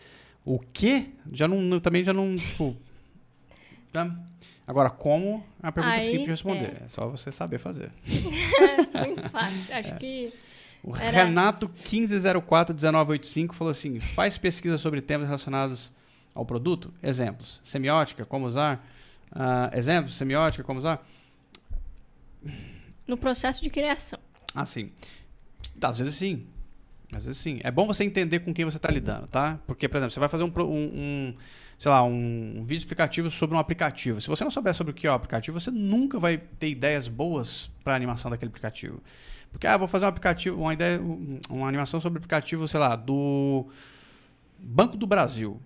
[0.45, 2.75] O que já não, também já não, tipo...
[3.93, 4.15] Né?
[4.65, 6.81] Agora, como é uma pergunta Aí, simples de responder.
[6.81, 6.85] É.
[6.85, 6.87] é.
[6.87, 7.91] só você saber fazer.
[9.05, 9.75] Muito fácil.
[9.75, 9.95] Acho é.
[9.95, 10.33] que...
[10.83, 11.23] O Era...
[11.23, 15.93] Renato 15041985 falou assim: faz pesquisa sobre temas relacionados
[16.35, 16.93] ao produto?
[17.01, 18.85] Exemplos: semiótica, como usar,
[19.33, 21.05] Uh, exemplos, semiótica, como usar?
[23.07, 24.19] No processo de criação.
[24.55, 24.91] Ah, sim.
[25.81, 26.45] Às vezes sim.
[27.11, 29.59] Mas assim, é bom você entender com quem você está lidando, tá?
[29.67, 31.35] Porque, por exemplo, você vai fazer um, um, um
[31.77, 34.19] sei lá, um, um, vídeo explicativo sobre um aplicativo.
[34.19, 37.07] Se você não souber sobre o que é o aplicativo, você nunca vai ter ideias
[37.07, 39.01] boas para a animação daquele aplicativo.
[39.51, 40.99] Porque, ah, vou fazer um aplicativo, uma ideia,
[41.49, 43.67] uma animação sobre o aplicativo, sei lá, do
[44.57, 45.61] Banco do Brasil.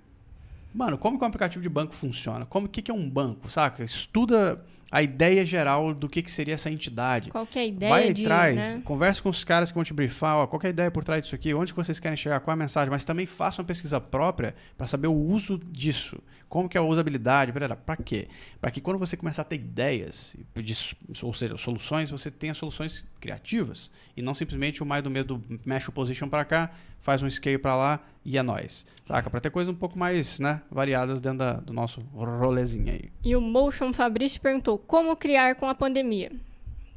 [0.74, 2.46] Mano, como que um aplicativo de banco funciona?
[2.46, 3.84] Como que, que é um banco, saca?
[3.84, 7.30] Estuda a ideia geral do que, que seria essa entidade.
[7.30, 8.82] Qual que é a ideia Vai de, atrás, né?
[8.86, 11.24] converse com os caras que vão te briefar, ó, qual é a ideia por trás
[11.24, 13.66] disso aqui, onde que vocês querem chegar, qual é a mensagem, mas também faça uma
[13.66, 16.18] pesquisa própria para saber o uso disso.
[16.48, 17.52] Como que é a usabilidade,
[17.86, 18.30] para quê?
[18.62, 20.74] Para que quando você começar a ter ideias, de,
[21.22, 25.90] ou seja, soluções, você tenha soluções criativas e não simplesmente o mais do medo mexe
[25.90, 26.72] o position para cá,
[27.02, 28.86] faz um scale para lá e é nós.
[29.06, 29.30] Saca?
[29.30, 33.10] Para ter coisas um pouco mais, né, variadas dentro da, do nosso rolezinho aí.
[33.24, 36.32] E o Motion Fabrício perguntou: "Como criar com a pandemia?"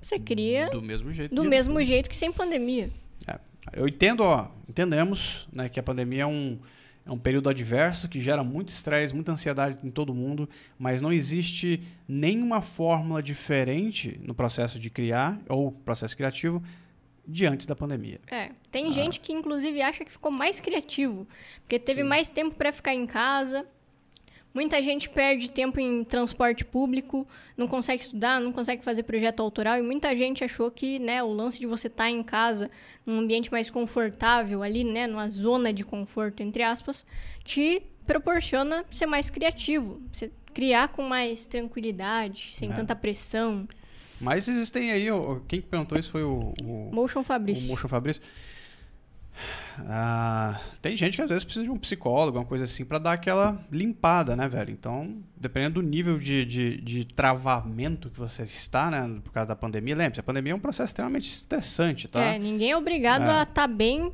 [0.00, 1.34] Você cria do mesmo jeito.
[1.34, 2.90] Do mesmo jeito que sem pandemia.
[3.26, 3.38] É.
[3.74, 6.58] Eu entendo, ó, entendemos, né, que a pandemia é um
[7.04, 11.12] é um período adverso que gera muito estresse, muita ansiedade em todo mundo, mas não
[11.12, 16.62] existe nenhuma fórmula diferente no processo de criar ou processo criativo
[17.26, 18.20] de antes da pandemia.
[18.30, 18.92] É, tem ah.
[18.92, 21.26] gente que inclusive acha que ficou mais criativo,
[21.62, 22.08] porque teve Sim.
[22.08, 23.66] mais tempo para ficar em casa.
[24.52, 27.26] Muita gente perde tempo em transporte público,
[27.56, 31.32] não consegue estudar, não consegue fazer projeto autoral e muita gente achou que, né, o
[31.32, 32.68] lance de você estar tá em casa,
[33.06, 37.06] num ambiente mais confortável ali, né, numa zona de conforto entre aspas,
[37.44, 42.74] te proporciona ser mais criativo, você criar com mais tranquilidade, sem é.
[42.74, 43.68] tanta pressão.
[44.20, 45.06] Mas existem aí,
[45.46, 47.66] quem perguntou isso foi o, o Motion Fabrício.
[47.66, 48.20] O Motion Fabrício.
[49.88, 53.12] Ah, tem gente que às vezes precisa de um psicólogo, uma coisa assim, para dar
[53.12, 54.70] aquela limpada, né, velho?
[54.70, 59.56] Então, dependendo do nível de, de, de, travamento que você está, né, por causa da
[59.56, 62.20] pandemia, lembre-se, a pandemia é um processo extremamente estressante, tá?
[62.20, 63.40] É, ninguém é obrigado é.
[63.40, 64.12] a estar tá bem.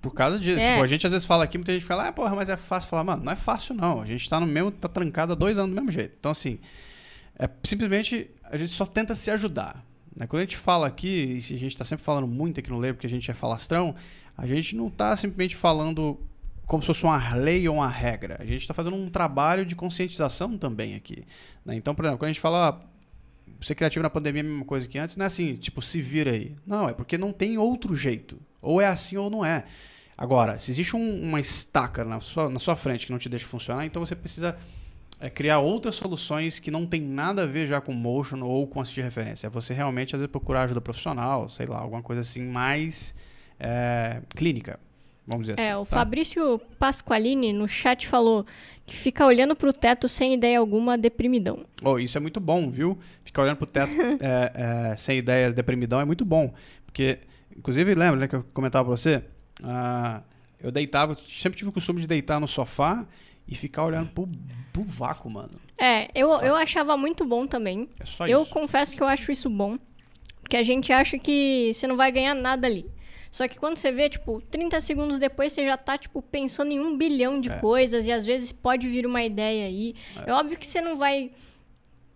[0.00, 0.60] Por causa disso.
[0.60, 0.72] É.
[0.72, 2.88] Tipo, a gente às vezes fala aqui, muita gente fala, ah, porra, mas é fácil
[2.88, 4.02] falar, mano, não é fácil não.
[4.02, 6.14] A gente tá no mesmo, tá trancado há dois anos do mesmo jeito.
[6.18, 6.58] Então, assim,
[7.38, 9.84] é simplesmente a gente só tenta se ajudar.
[10.14, 10.26] Né?
[10.26, 12.94] Quando a gente fala aqui, e a gente está sempre falando muito aqui no Ler,
[12.94, 13.94] porque a gente é falastrão,
[14.38, 16.20] a gente não está simplesmente falando
[16.64, 18.36] como se fosse uma lei ou uma regra.
[18.38, 21.24] A gente está fazendo um trabalho de conscientização também aqui.
[21.64, 21.74] Né?
[21.74, 24.64] Então, por exemplo, quando a gente fala ah, ser criativo na pandemia é a mesma
[24.64, 26.54] coisa que antes, não é assim, tipo, se vira aí.
[26.64, 28.38] Não, é porque não tem outro jeito.
[28.62, 29.64] Ou é assim ou não é.
[30.16, 33.46] Agora, se existe um, uma estaca na sua, na sua frente que não te deixa
[33.46, 34.56] funcionar, então você precisa
[35.20, 38.80] é criar outras soluções que não tem nada a ver já com motion ou com
[38.80, 39.48] assistir referência.
[39.48, 43.12] É você realmente, às vezes, procurar ajuda profissional, sei lá, alguma coisa assim mais
[43.58, 44.78] é, clínica.
[45.26, 45.82] Vamos dizer é, assim.
[45.82, 45.96] o tá?
[45.96, 48.46] Fabrício Pasqualini no chat falou
[48.86, 51.66] que fica olhando para o teto sem ideia alguma, deprimidão.
[51.82, 52.98] Oh, isso é muito bom, viu?
[53.22, 56.54] Ficar olhando para o teto é, é, sem ideias, deprimidão é muito bom.
[56.86, 57.18] Porque,
[57.54, 59.22] inclusive, lembra né, que eu comentava para você?
[59.62, 60.22] Ah,
[60.58, 63.06] eu deitava, sempre tive o costume de deitar no sofá
[63.46, 64.26] e ficar olhando pro,
[64.72, 65.60] pro vácuo, mano.
[65.76, 67.88] É, eu, eu achava muito bom também.
[68.00, 68.50] É só eu isso.
[68.50, 69.78] confesso que eu acho isso bom.
[70.40, 72.86] Porque a gente acha que você não vai ganhar nada ali.
[73.30, 76.80] Só que quando você vê, tipo, 30 segundos depois você já tá, tipo, pensando em
[76.80, 77.58] um bilhão de é.
[77.58, 79.94] coisas e às vezes pode vir uma ideia aí.
[80.16, 80.30] É.
[80.30, 81.30] é óbvio que você não vai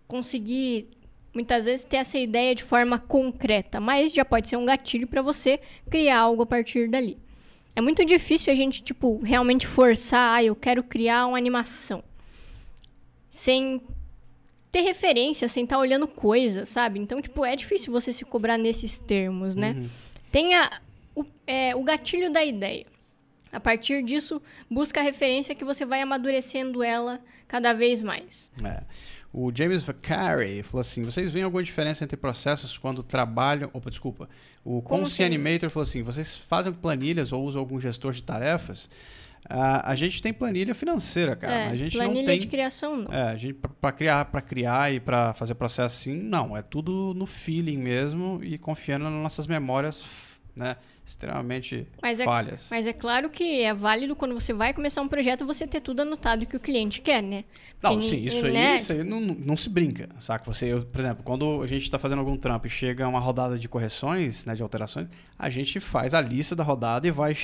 [0.07, 0.87] conseguir
[1.33, 5.21] muitas vezes ter essa ideia de forma concreta, mas já pode ser um gatilho para
[5.21, 5.59] você
[5.89, 7.17] criar algo a partir dali.
[7.75, 12.03] É muito difícil a gente, tipo, realmente forçar, ah, eu quero criar uma animação.
[13.29, 13.81] Sem
[14.71, 16.99] ter referência, sem estar tá olhando coisas, sabe?
[16.99, 19.75] Então, tipo, é difícil você se cobrar nesses termos, né?
[19.77, 19.89] Uhum.
[20.31, 20.69] Tenha
[21.15, 22.85] o, é, o gatilho da ideia.
[23.51, 28.51] A partir disso, busca a referência que você vai amadurecendo ela cada vez mais.
[28.63, 28.81] É.
[29.31, 33.69] O James Vacari falou assim: vocês veem alguma diferença entre processos quando trabalham.
[33.73, 34.29] Opa, desculpa.
[34.63, 38.89] O Conci Animator falou assim: vocês fazem planilhas ou usam algum gestor de tarefas?
[39.45, 41.53] Uh, a gente tem planilha financeira, cara.
[41.53, 43.11] É, a gente planilha não tem, de criação, não.
[43.11, 46.55] É, a gente para criar, para criar e para fazer processo assim, não.
[46.55, 50.05] É tudo no feeling mesmo e confiando nas nossas memórias,
[50.55, 50.77] né?
[51.05, 52.67] extremamente mas é, falhas.
[52.71, 56.01] Mas é claro que é válido quando você vai começar um projeto você ter tudo
[56.01, 57.43] anotado que o cliente quer, né?
[57.79, 58.71] Porque, não, sim, isso né?
[58.71, 60.45] aí, isso aí não, não se brinca, saca?
[60.45, 63.59] Você, eu, por exemplo, quando a gente está fazendo algum trampo e chega uma rodada
[63.59, 67.35] de correções, né, de alterações, a gente faz a lista da rodada e vai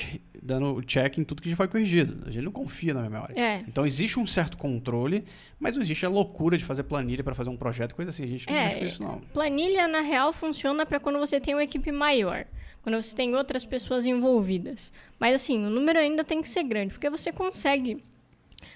[0.42, 2.26] dando check em tudo que já foi corrigido.
[2.26, 3.38] A gente não confia na memória.
[3.38, 3.62] É.
[3.68, 5.22] Então existe um certo controle,
[5.58, 8.24] mas não existe a loucura de fazer planilha para fazer um projeto, coisa assim.
[8.24, 9.20] A gente não é, mexe com isso, não.
[9.34, 12.46] Planilha, na real, funciona para quando você tem uma equipe maior
[12.82, 14.92] quando você tem outras pessoas envolvidas.
[15.18, 18.02] Mas assim, o número ainda tem que ser grande, porque você consegue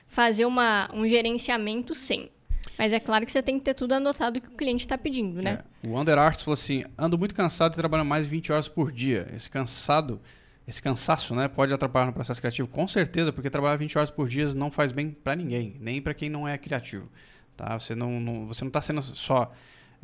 [0.07, 2.31] fazer uma, um gerenciamento sem.
[2.79, 5.41] Mas é claro que você tem que ter tudo anotado que o cliente está pedindo,
[5.41, 5.63] né?
[5.83, 5.87] É.
[5.87, 8.91] O Under Arts falou assim: ando muito cansado e trabalho mais de 20 horas por
[8.91, 9.31] dia.
[9.35, 10.21] Esse cansado
[10.67, 12.67] esse cansaço, né, pode atrapalhar no processo criativo?
[12.69, 16.15] Com certeza, porque trabalhar 20 horas por dia não faz bem para ninguém, nem para
[16.15, 17.09] quem não é criativo.
[17.57, 17.79] Tá?
[17.79, 19.53] Você não, não você não está sendo só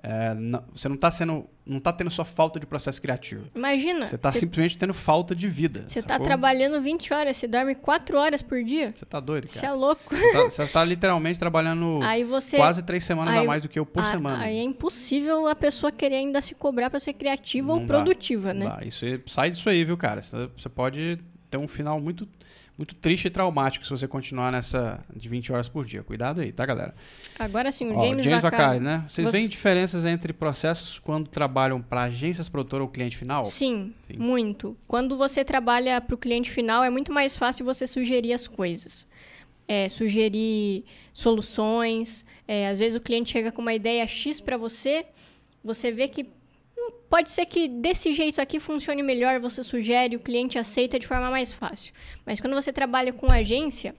[0.03, 3.45] é, não, você não está sendo, não tá tendo só falta de processo criativo.
[3.55, 4.07] Imagina.
[4.07, 5.85] Você está simplesmente tendo falta de vida.
[5.87, 8.95] Você está trabalhando 20 horas, você dorme 4 horas por dia.
[8.97, 9.61] Você está doido, cara.
[9.61, 10.03] Você é louco.
[10.09, 13.85] Você está tá literalmente trabalhando você, quase três semanas aí, a mais do que eu
[13.85, 14.43] por a, semana.
[14.43, 17.87] Aí é impossível a pessoa querer ainda se cobrar para ser criativa não ou dá,
[17.87, 18.67] produtiva, né?
[18.67, 18.85] Dá.
[18.85, 20.23] Isso, sai disso aí, viu, cara?
[20.23, 21.19] Você pode
[21.51, 22.27] ter um final muito
[22.81, 26.03] muito triste e traumático se você continuar nessa de 20 horas por dia.
[26.03, 26.95] Cuidado aí, tá, galera?
[27.39, 29.05] Agora sim, o Ó, James, James Vacari, né?
[29.07, 29.33] Vocês você...
[29.37, 33.45] veem diferenças entre processos quando trabalham para agências produtoras ou cliente final?
[33.45, 34.75] Sim, sim, muito.
[34.89, 39.07] Quando você trabalha para o cliente final, é muito mais fácil você sugerir as coisas.
[39.69, 42.25] É, sugerir soluções.
[42.49, 45.05] É, às vezes o cliente chega com uma ideia X para você,
[45.63, 46.27] você vê que
[47.09, 51.29] Pode ser que desse jeito aqui funcione melhor, você sugere, o cliente aceita de forma
[51.29, 51.93] mais fácil.
[52.25, 53.95] Mas quando você trabalha com agência,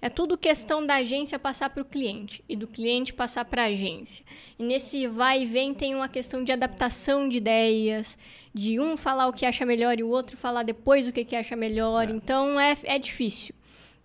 [0.00, 3.66] é tudo questão da agência passar para o cliente e do cliente passar para a
[3.66, 4.24] agência.
[4.58, 8.16] E nesse vai e vem tem uma questão de adaptação de ideias,
[8.52, 11.34] de um falar o que acha melhor e o outro falar depois o que, que
[11.34, 12.08] acha melhor.
[12.08, 12.12] É.
[12.12, 13.54] Então é, é difícil.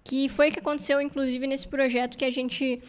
[0.03, 2.81] Que foi o que aconteceu, inclusive, nesse projeto que a gente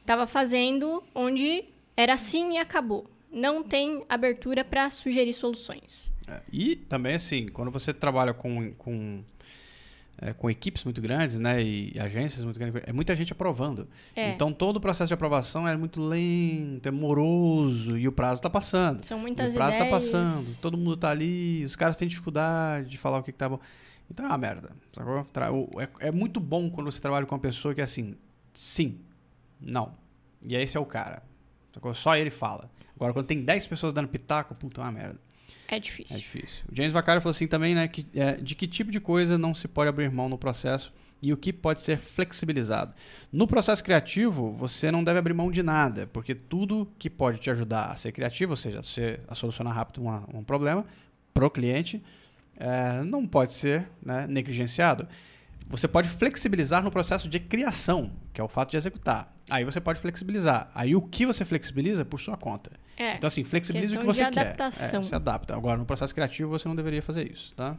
[0.00, 1.64] estava fazendo, onde
[1.96, 6.12] era assim e acabou não tem abertura para sugerir soluções.
[6.28, 9.24] É, e também, assim, quando você trabalha com, com,
[10.18, 13.88] é, com equipes muito grandes, né, e agências muito grandes, é muita gente aprovando.
[14.14, 14.30] É.
[14.30, 18.50] Então, todo o processo de aprovação é muito lento, é moroso, e o prazo está
[18.50, 19.04] passando.
[19.04, 19.54] São muitas ideias.
[19.54, 23.22] O prazo está passando, todo mundo está ali, os caras têm dificuldade de falar o
[23.22, 23.58] que, está bom.
[24.10, 25.26] Então, é uma merda, sacou?
[25.80, 28.14] É, é muito bom quando você trabalha com uma pessoa que é assim,
[28.52, 28.98] sim,
[29.58, 29.94] não.
[30.46, 31.22] E esse é o cara.
[31.72, 31.94] Sacou?
[31.94, 32.68] Só ele fala.
[33.02, 35.20] Agora, quando tem 10 pessoas dando pitaco, puta, é uma merda.
[35.66, 36.16] É difícil.
[36.16, 36.64] É difícil.
[36.70, 37.88] O James Vacari falou assim também, né?
[37.88, 41.32] Que, é, de que tipo de coisa não se pode abrir mão no processo e
[41.32, 42.92] o que pode ser flexibilizado.
[43.32, 47.50] No processo criativo, você não deve abrir mão de nada, porque tudo que pode te
[47.50, 48.80] ajudar a ser criativo, ou seja,
[49.28, 50.84] a solucionar rápido uma, um problema
[51.32, 52.02] para o cliente,
[52.56, 55.08] é, não pode ser né, negligenciado.
[55.68, 59.34] Você pode flexibilizar no processo de criação, que é o fato de executar.
[59.48, 60.70] Aí você pode flexibilizar.
[60.74, 62.70] Aí o que você flexibiliza por sua conta.
[62.96, 64.56] É, então, assim, flexibiliza o que você quer.
[64.58, 65.54] É, você adapta.
[65.56, 67.76] Agora, no processo criativo, você não deveria fazer isso, tá?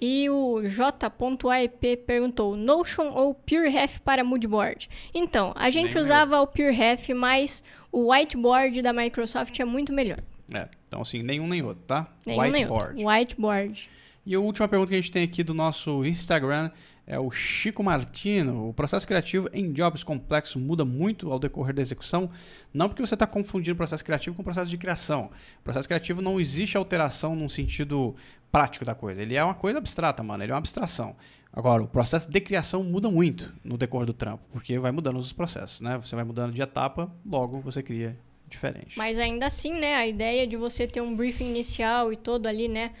[0.00, 4.88] E o J.AIP perguntou: Notion ou PureRef para moodboard?
[5.12, 6.42] Então, a gente Nem usava meu.
[6.42, 10.20] o PureRef, mas o whiteboard da Microsoft é muito melhor.
[10.54, 12.06] É, então assim, nenhum nem outro, tá?
[12.24, 12.94] Nenhum whiteboard.
[12.94, 13.08] Nem outro.
[13.08, 13.90] Whiteboard.
[14.24, 16.70] E a última pergunta que a gente tem aqui do nosso Instagram
[17.08, 18.68] é o Chico Martino.
[18.68, 22.30] O processo criativo em jobs complexos muda muito ao decorrer da execução,
[22.72, 25.30] não porque você está confundindo o processo criativo com o processo de criação.
[25.60, 28.14] O processo criativo não existe alteração num sentido
[28.52, 29.22] prático da coisa.
[29.22, 30.44] Ele é uma coisa abstrata, mano.
[30.44, 31.16] Ele é uma abstração.
[31.50, 35.32] Agora, o processo de criação muda muito no decorrer do trampo, porque vai mudando os
[35.32, 35.96] processos, né?
[35.96, 38.98] Você vai mudando de etapa, logo você cria diferente.
[38.98, 39.94] Mas ainda assim, né?
[39.94, 42.92] A ideia de você ter um briefing inicial e todo ali, né?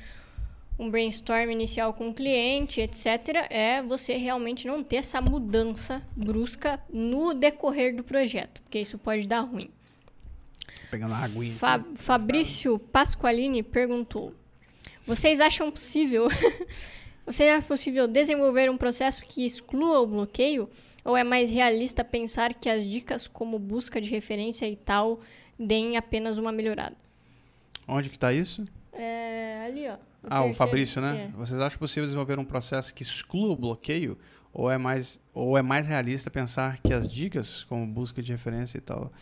[0.78, 6.80] Um brainstorm inicial com o cliente, etc., é você realmente não ter essa mudança brusca
[6.92, 9.70] no decorrer do projeto, porque isso pode dar ruim.
[10.90, 11.52] Pegando a aguinha.
[11.52, 14.32] Fa Fabrício Pasqualini perguntou:
[15.06, 16.28] Vocês acham possível
[17.28, 20.66] Vocês acham possível desenvolver um processo que exclua o bloqueio?
[21.04, 25.20] Ou é mais realista pensar que as dicas como busca de referência e tal
[25.58, 26.96] deem apenas uma melhorada?
[27.86, 28.64] Onde que está isso?
[28.94, 29.96] É, ali, ó.
[30.30, 31.28] O ah, o Fabrício, né?
[31.28, 31.36] É.
[31.36, 34.18] Vocês acham possível desenvolver um processo que exclua o bloqueio?
[34.52, 38.78] Ou é mais, ou é mais realista pensar que as dicas, como busca de referência
[38.78, 39.12] e tal,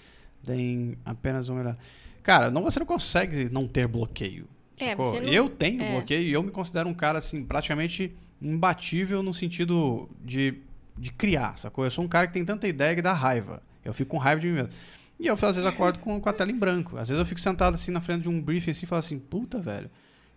[0.43, 1.77] deem apenas uma melhor?
[2.23, 4.49] Cara, não, você não consegue não ter bloqueio.
[4.79, 5.93] É, não, eu tenho é.
[5.93, 10.55] bloqueio e eu me considero um cara, assim, praticamente imbatível no sentido de,
[10.97, 11.85] de criar, sacou?
[11.85, 13.63] Eu sou um cara que tem tanta ideia que dá raiva.
[13.85, 14.71] Eu fico com raiva de mim mesmo.
[15.19, 16.99] E eu, às vezes, acordo com, com a tela em branco.
[16.99, 19.19] Às vezes eu fico sentado assim na frente de um briefing assim e falo assim,
[19.19, 19.91] puta, velho,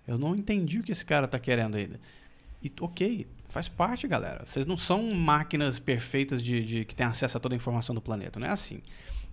[0.09, 1.99] eu não entendi o que esse cara tá querendo ainda.
[2.63, 4.43] E ok, faz parte, galera.
[4.43, 8.01] Vocês não são máquinas perfeitas de, de que têm acesso a toda a informação do
[8.01, 8.39] planeta.
[8.39, 8.81] Não é assim.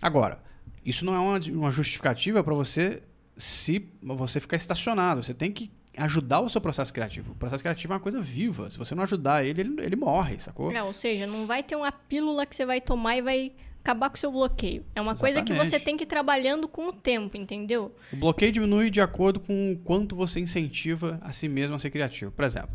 [0.03, 0.39] Agora,
[0.85, 3.03] isso não é uma, uma justificativa para você
[3.39, 5.23] se você ficar estacionado.
[5.23, 7.33] Você tem que ajudar o seu processo criativo.
[7.33, 8.71] O processo criativo é uma coisa viva.
[8.71, 10.71] Se você não ajudar ele, ele, ele morre, sacou?
[10.71, 13.53] Não, ou seja, não vai ter uma pílula que você vai tomar e vai
[13.87, 14.85] acabar com o seu bloqueio.
[14.95, 15.21] É uma Exatamente.
[15.21, 17.95] coisa que você tem que ir trabalhando com o tempo, entendeu?
[18.13, 21.91] O bloqueio diminui de acordo com o quanto você incentiva a si mesmo a ser
[21.91, 22.33] criativo.
[22.33, 22.71] Por exemplo,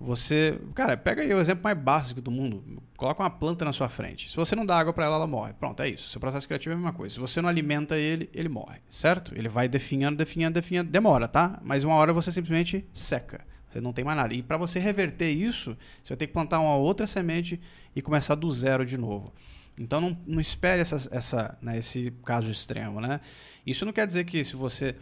[0.00, 0.58] você.
[0.74, 2.82] Cara, pega aí o exemplo mais básico do mundo.
[2.96, 4.30] Coloca uma planta na sua frente.
[4.30, 5.52] Se você não dá água para ela, ela morre.
[5.52, 6.08] Pronto, é isso.
[6.08, 7.14] Seu processo criativo é a mesma coisa.
[7.14, 8.80] Se você não alimenta ele, ele morre.
[8.88, 9.34] Certo?
[9.36, 10.90] Ele vai definhando, definhando, definhando.
[10.90, 11.60] Demora, tá?
[11.64, 13.44] Mas uma hora você simplesmente seca.
[13.68, 14.32] Você não tem mais nada.
[14.32, 17.60] E para você reverter isso, você vai ter que plantar uma outra semente
[17.94, 19.32] e começar do zero de novo.
[19.78, 23.20] Então não, não espere essa, essa, né, esse caso extremo, né?
[23.66, 24.94] Isso não quer dizer que se você,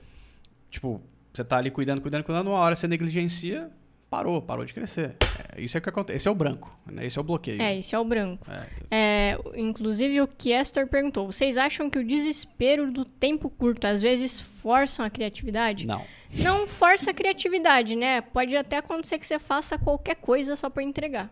[0.70, 1.00] tipo,
[1.32, 3.70] você está ali cuidando, cuidando, cuidando, uma hora você negligencia,
[4.12, 5.16] parou, parou de crescer.
[5.56, 6.16] É, isso é o que acontece.
[6.18, 7.06] Esse é o branco, né?
[7.06, 7.60] esse é o bloqueio.
[7.62, 8.46] É, esse é o branco.
[8.50, 8.66] É.
[8.90, 14.38] É, inclusive o Kiestor perguntou: vocês acham que o desespero do tempo curto às vezes
[14.38, 15.86] forçam a criatividade?
[15.86, 16.04] Não.
[16.34, 18.20] Não força a criatividade, né?
[18.20, 21.30] Pode até acontecer que você faça qualquer coisa só para entregar.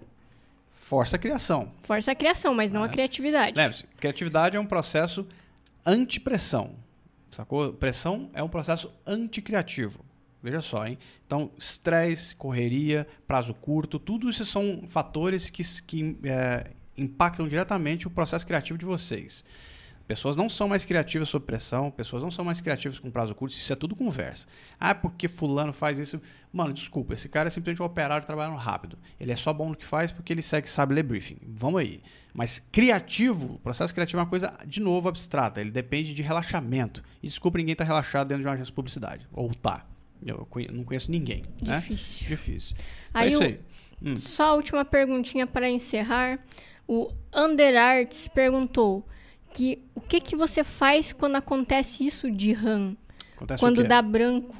[0.91, 1.71] Força a criação.
[1.85, 2.87] Força a criação, mas não é.
[2.87, 3.57] a criatividade.
[3.57, 5.25] Lembre-se, criatividade é um processo
[5.87, 6.75] anti-pressão.
[7.31, 7.73] Sacou?
[7.73, 10.05] Pressão é um processo anticriativo.
[10.43, 10.99] Veja só, hein?
[11.25, 18.11] Então, estresse, correria, prazo curto, tudo isso são fatores que, que é, impactam diretamente o
[18.11, 19.45] processo criativo de vocês.
[20.11, 23.53] Pessoas não são mais criativas sob pressão, pessoas não são mais criativas com prazo curto,
[23.53, 24.49] isso é tudo conversa.
[24.77, 26.21] Ah, porque fulano faz isso.
[26.53, 28.99] Mano, desculpa, esse cara é simplesmente um operário trabalhando rápido.
[29.21, 31.37] Ele é só bom no que faz porque ele segue, sabe ler briefing.
[31.47, 32.03] Vamos aí.
[32.35, 35.61] Mas criativo, o processo criativo é uma coisa, de novo, abstrata.
[35.61, 37.05] Ele depende de relaxamento.
[37.23, 39.29] E desculpa, ninguém está relaxado dentro de uma agência de publicidade.
[39.33, 39.87] Ou tá.
[40.27, 41.45] Eu não conheço ninguém.
[41.63, 41.79] Né?
[41.79, 42.27] Difícil.
[42.27, 42.77] Difícil.
[43.11, 43.61] Então, é isso aí.
[44.03, 44.17] Hum.
[44.17, 46.41] Só a última perguntinha para encerrar.
[46.89, 49.07] O Underarts perguntou:
[49.53, 52.97] que o que, que você faz quando acontece isso de RAM?
[53.37, 54.55] Acontece quando dá branco.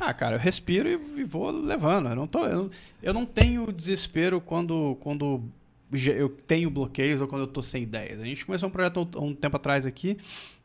[0.00, 2.08] Ah, cara, eu respiro e, e vou levando.
[2.08, 2.70] Eu não, tô, eu,
[3.02, 5.42] eu, não tenho desespero quando, quando
[5.92, 8.20] eu tenho bloqueios ou quando eu tô sem ideias.
[8.20, 10.18] A gente começou um projeto há um tempo atrás aqui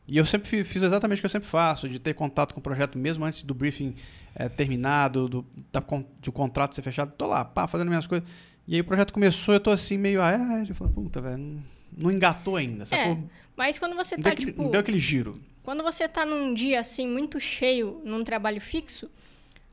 [0.06, 2.62] e eu sempre fiz exatamente o que eu sempre faço, de ter contato com o
[2.62, 3.94] projeto mesmo antes do briefing
[4.34, 5.82] é, terminado, do, da,
[6.20, 7.12] do contrato ser fechado.
[7.16, 8.28] Tô lá, pá, fazendo minhas coisas.
[8.66, 10.70] E aí o projeto começou, eu tô assim meio aéreo.
[10.70, 11.62] Eu falei, puta, velho, não,
[11.96, 13.12] não engatou ainda, sacou?
[13.12, 13.41] É.
[13.56, 14.68] Mas quando você tá, deu tipo...
[14.68, 15.38] Deu aquele giro.
[15.62, 19.10] Quando você tá num dia, assim, muito cheio, num trabalho fixo,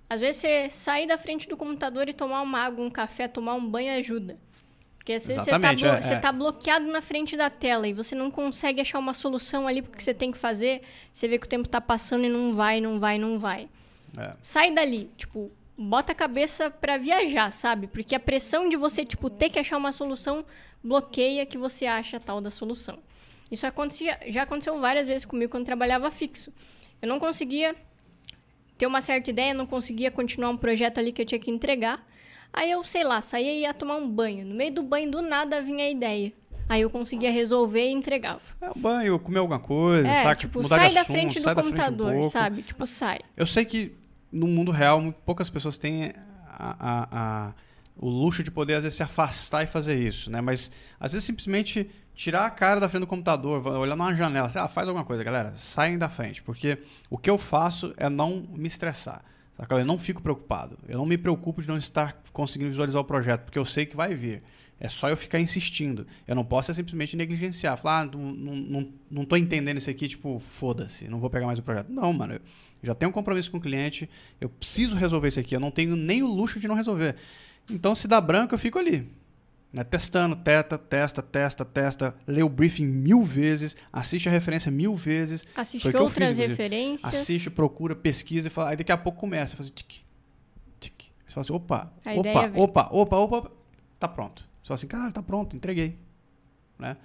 [0.09, 3.55] às vezes você sair da frente do computador e tomar uma água, um café, tomar
[3.55, 4.37] um banho ajuda.
[4.97, 6.19] Porque às vezes você tá, é, você é.
[6.19, 10.03] tá bloqueado na frente da tela e você não consegue achar uma solução ali porque
[10.03, 10.83] você tem que fazer.
[11.11, 13.69] Você vê que o tempo tá passando e não vai, não vai, não vai.
[14.15, 14.35] É.
[14.41, 17.87] Sai dali, tipo, bota a cabeça para viajar, sabe?
[17.87, 20.45] Porque a pressão de você, tipo, ter que achar uma solução
[20.83, 22.99] bloqueia que você acha a tal da solução.
[23.51, 26.51] Isso acontecia, já aconteceu várias vezes comigo quando trabalhava fixo.
[27.01, 27.75] Eu não conseguia
[28.77, 32.05] ter uma certa ideia, não conseguia continuar um projeto ali que eu tinha que entregar.
[32.51, 34.45] Aí eu, sei lá, saía e ia tomar um banho.
[34.45, 36.33] No meio do banho, do nada, vinha a ideia.
[36.67, 38.41] Aí eu conseguia resolver e entregava.
[38.61, 40.41] É, banho, comer alguma coisa, é, sabe?
[40.41, 42.61] Tipo, mudar sai de assunto, da frente do computador, frente um sabe?
[42.61, 43.19] Tipo, sai.
[43.35, 43.95] Eu sei que
[44.31, 46.13] no mundo real, poucas pessoas têm
[46.47, 47.53] a, a, a,
[47.97, 50.41] o luxo de poder, às vezes, se afastar e fazer isso, né?
[50.41, 51.89] Mas, às vezes, simplesmente
[52.19, 55.23] tirar a cara da frente do computador, olhar numa janela, sei lá, faz alguma coisa,
[55.23, 56.77] galera, saem da frente, porque
[57.09, 59.23] o que eu faço é não me estressar.
[59.55, 59.75] Saca?
[59.75, 60.77] Eu não fico preocupado.
[60.85, 63.95] Eu não me preocupo de não estar conseguindo visualizar o projeto, porque eu sei que
[63.95, 64.43] vai vir.
[64.81, 66.05] É só eu ficar insistindo.
[66.27, 67.77] Eu não posso simplesmente negligenciar.
[67.77, 71.59] Falar, ah, não, não, não tô entendendo isso aqui, tipo, foda-se, não vou pegar mais
[71.59, 71.89] o projeto.
[71.89, 72.33] Não, mano.
[72.33, 72.41] Eu
[72.83, 74.09] já tenho um compromisso com o cliente,
[74.41, 75.55] eu preciso resolver isso aqui.
[75.55, 77.15] Eu não tenho nem o luxo de não resolver.
[77.71, 79.09] Então, se dá branco, eu fico ali.
[79.71, 79.83] Né?
[79.83, 85.45] Testando, testa, testa, testa, testa, lê o briefing mil vezes, assiste a referência mil vezes.
[85.55, 87.13] Assiste outras fiz, referências.
[87.13, 88.71] Assiste, procura, pesquisa e fala.
[88.71, 90.01] Aí daqui a pouco começa fazer tique,
[90.79, 91.11] tique.
[91.25, 93.51] Você fala assim, opa, opa, opa, opa, opa,
[93.99, 94.41] tá pronto.
[94.63, 95.97] Você fala assim, caralho, tá pronto, entreguei.
[96.77, 96.97] Né?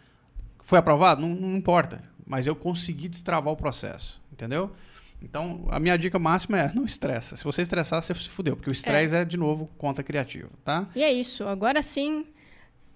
[0.63, 1.21] Foi aprovado?
[1.21, 2.03] Não, não importa.
[2.27, 4.73] Mas eu consegui destravar o processo, entendeu?
[5.21, 7.37] Então, a minha dica máxima é não estressa.
[7.37, 9.21] Se você estressar, você se fudeu, porque o estresse é.
[9.21, 10.87] é, de novo, conta criativo, tá?
[10.95, 11.47] E é isso.
[11.49, 12.27] Agora sim,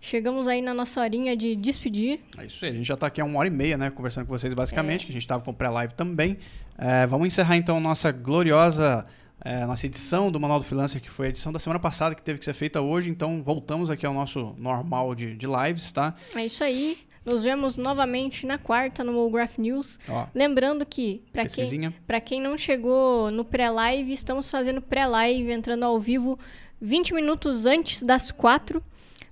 [0.01, 2.21] Chegamos aí na nossa horinha de despedir.
[2.37, 3.91] É isso aí, a gente já está aqui há uma hora e meia, né?
[3.91, 5.05] Conversando com vocês basicamente, é.
[5.07, 6.39] que a gente estava com pré-live também.
[6.77, 9.07] É, vamos encerrar então nossa gloriosa
[9.45, 12.23] é, nossa edição do Manual do Freelancer, que foi a edição da semana passada, que
[12.23, 13.09] teve que ser feita hoje.
[13.11, 16.15] Então voltamos aqui ao nosso normal de, de lives, tá?
[16.35, 16.99] É isso aí.
[17.25, 19.99] Nos vemos novamente na quarta no Molgraph News.
[20.09, 21.93] Ó, Lembrando que, para quem,
[22.25, 26.39] quem não chegou no pré-live, estamos fazendo pré-live, entrando ao vivo
[26.81, 28.83] 20 minutos antes das quatro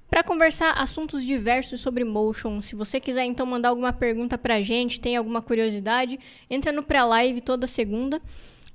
[0.09, 2.62] para conversar assuntos diversos sobre motion.
[2.62, 6.82] Se você quiser então mandar alguma pergunta para a gente, tem alguma curiosidade, entra no
[6.82, 8.20] pré-live toda segunda,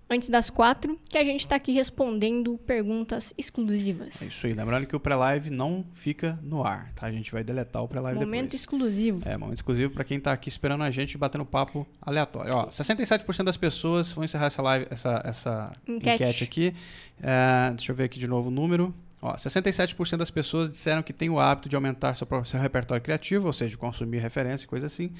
[0.09, 4.21] antes das quatro, que a gente está aqui respondendo perguntas exclusivas.
[4.21, 4.53] É isso aí.
[4.53, 7.07] Lembrando que o pré-live não fica no ar, tá?
[7.07, 8.27] A gente vai deletar o pré-live depois.
[8.27, 9.21] Momento exclusivo.
[9.25, 12.53] É, momento exclusivo para quem está aqui esperando a gente batendo papo aleatório.
[12.53, 16.23] Ó, 67% das pessoas vão encerrar essa live, essa, essa enquete.
[16.23, 16.73] enquete aqui.
[17.23, 18.93] É, deixa eu ver aqui de novo o número.
[19.22, 23.47] Ó, 67% das pessoas disseram que tem o hábito de aumentar seu, seu repertório criativo,
[23.47, 25.07] ou seja, consumir referência, coisa assim.
[25.07, 25.13] Uh,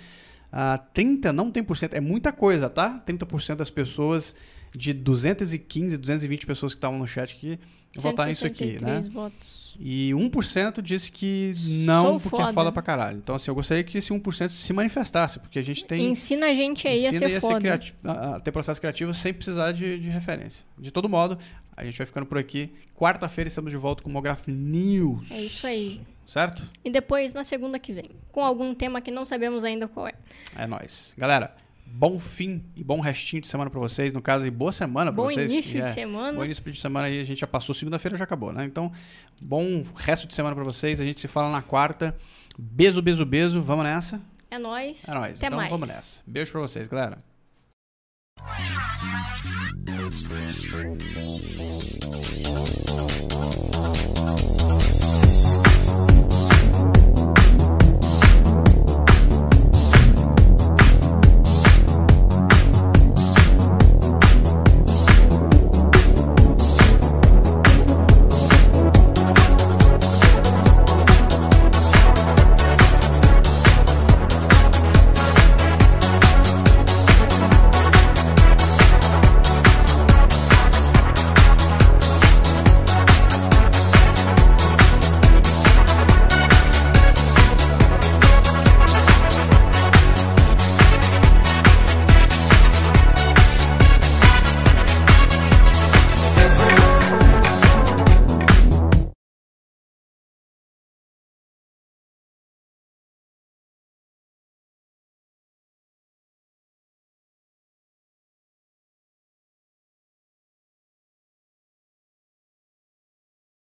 [0.54, 3.02] ah, 30 não tem por cento, é muita coisa, tá?
[3.06, 4.36] 30% das pessoas
[4.76, 7.60] de 215, 220 pessoas que estavam no chat aqui,
[7.98, 9.02] votar nisso aqui, né?
[9.12, 9.76] votos.
[9.80, 11.54] E 1% disse que
[11.86, 12.54] não, Sou porque é foda.
[12.54, 13.18] foda pra caralho.
[13.18, 16.10] Então, assim, eu gostaria que esse 1% se manifestasse, porque a gente tem.
[16.12, 17.60] Ensina a gente aí a ser e foda.
[17.60, 20.64] criati- a, a ter processo criativo sem precisar de, de referência.
[20.78, 21.38] De todo modo,
[21.76, 22.72] a gente vai ficando por aqui.
[22.96, 25.30] Quarta-feira estamos de volta com o Mograph News.
[25.32, 26.02] É isso aí.
[26.28, 26.64] Certo?
[26.86, 30.14] E depois, na segunda que vem, com algum tema que não sabemos ainda qual é.
[30.56, 31.14] É nóis.
[31.18, 31.54] Galera,
[31.94, 34.14] bom fim e bom restinho de semana pra vocês.
[34.14, 35.52] No caso, e boa semana pra Bom vocês.
[35.52, 36.38] início É, de semana.
[36.38, 38.66] Bom início de semana aí, a gente já passou, segunda-feira já acabou, né?
[38.66, 38.92] Então,
[39.42, 41.00] bom resto de semana pra vocês.
[41.00, 42.16] A gente se fala na quarta.
[42.58, 43.62] Beijo, beijo, beijo.
[43.62, 44.22] Vamos nessa?
[44.50, 45.08] É nóis.
[45.08, 45.38] É nóis.
[45.38, 45.72] Até então mais.
[45.72, 46.20] vamos nessa.
[46.26, 47.20] Beijo pra vocês, galera.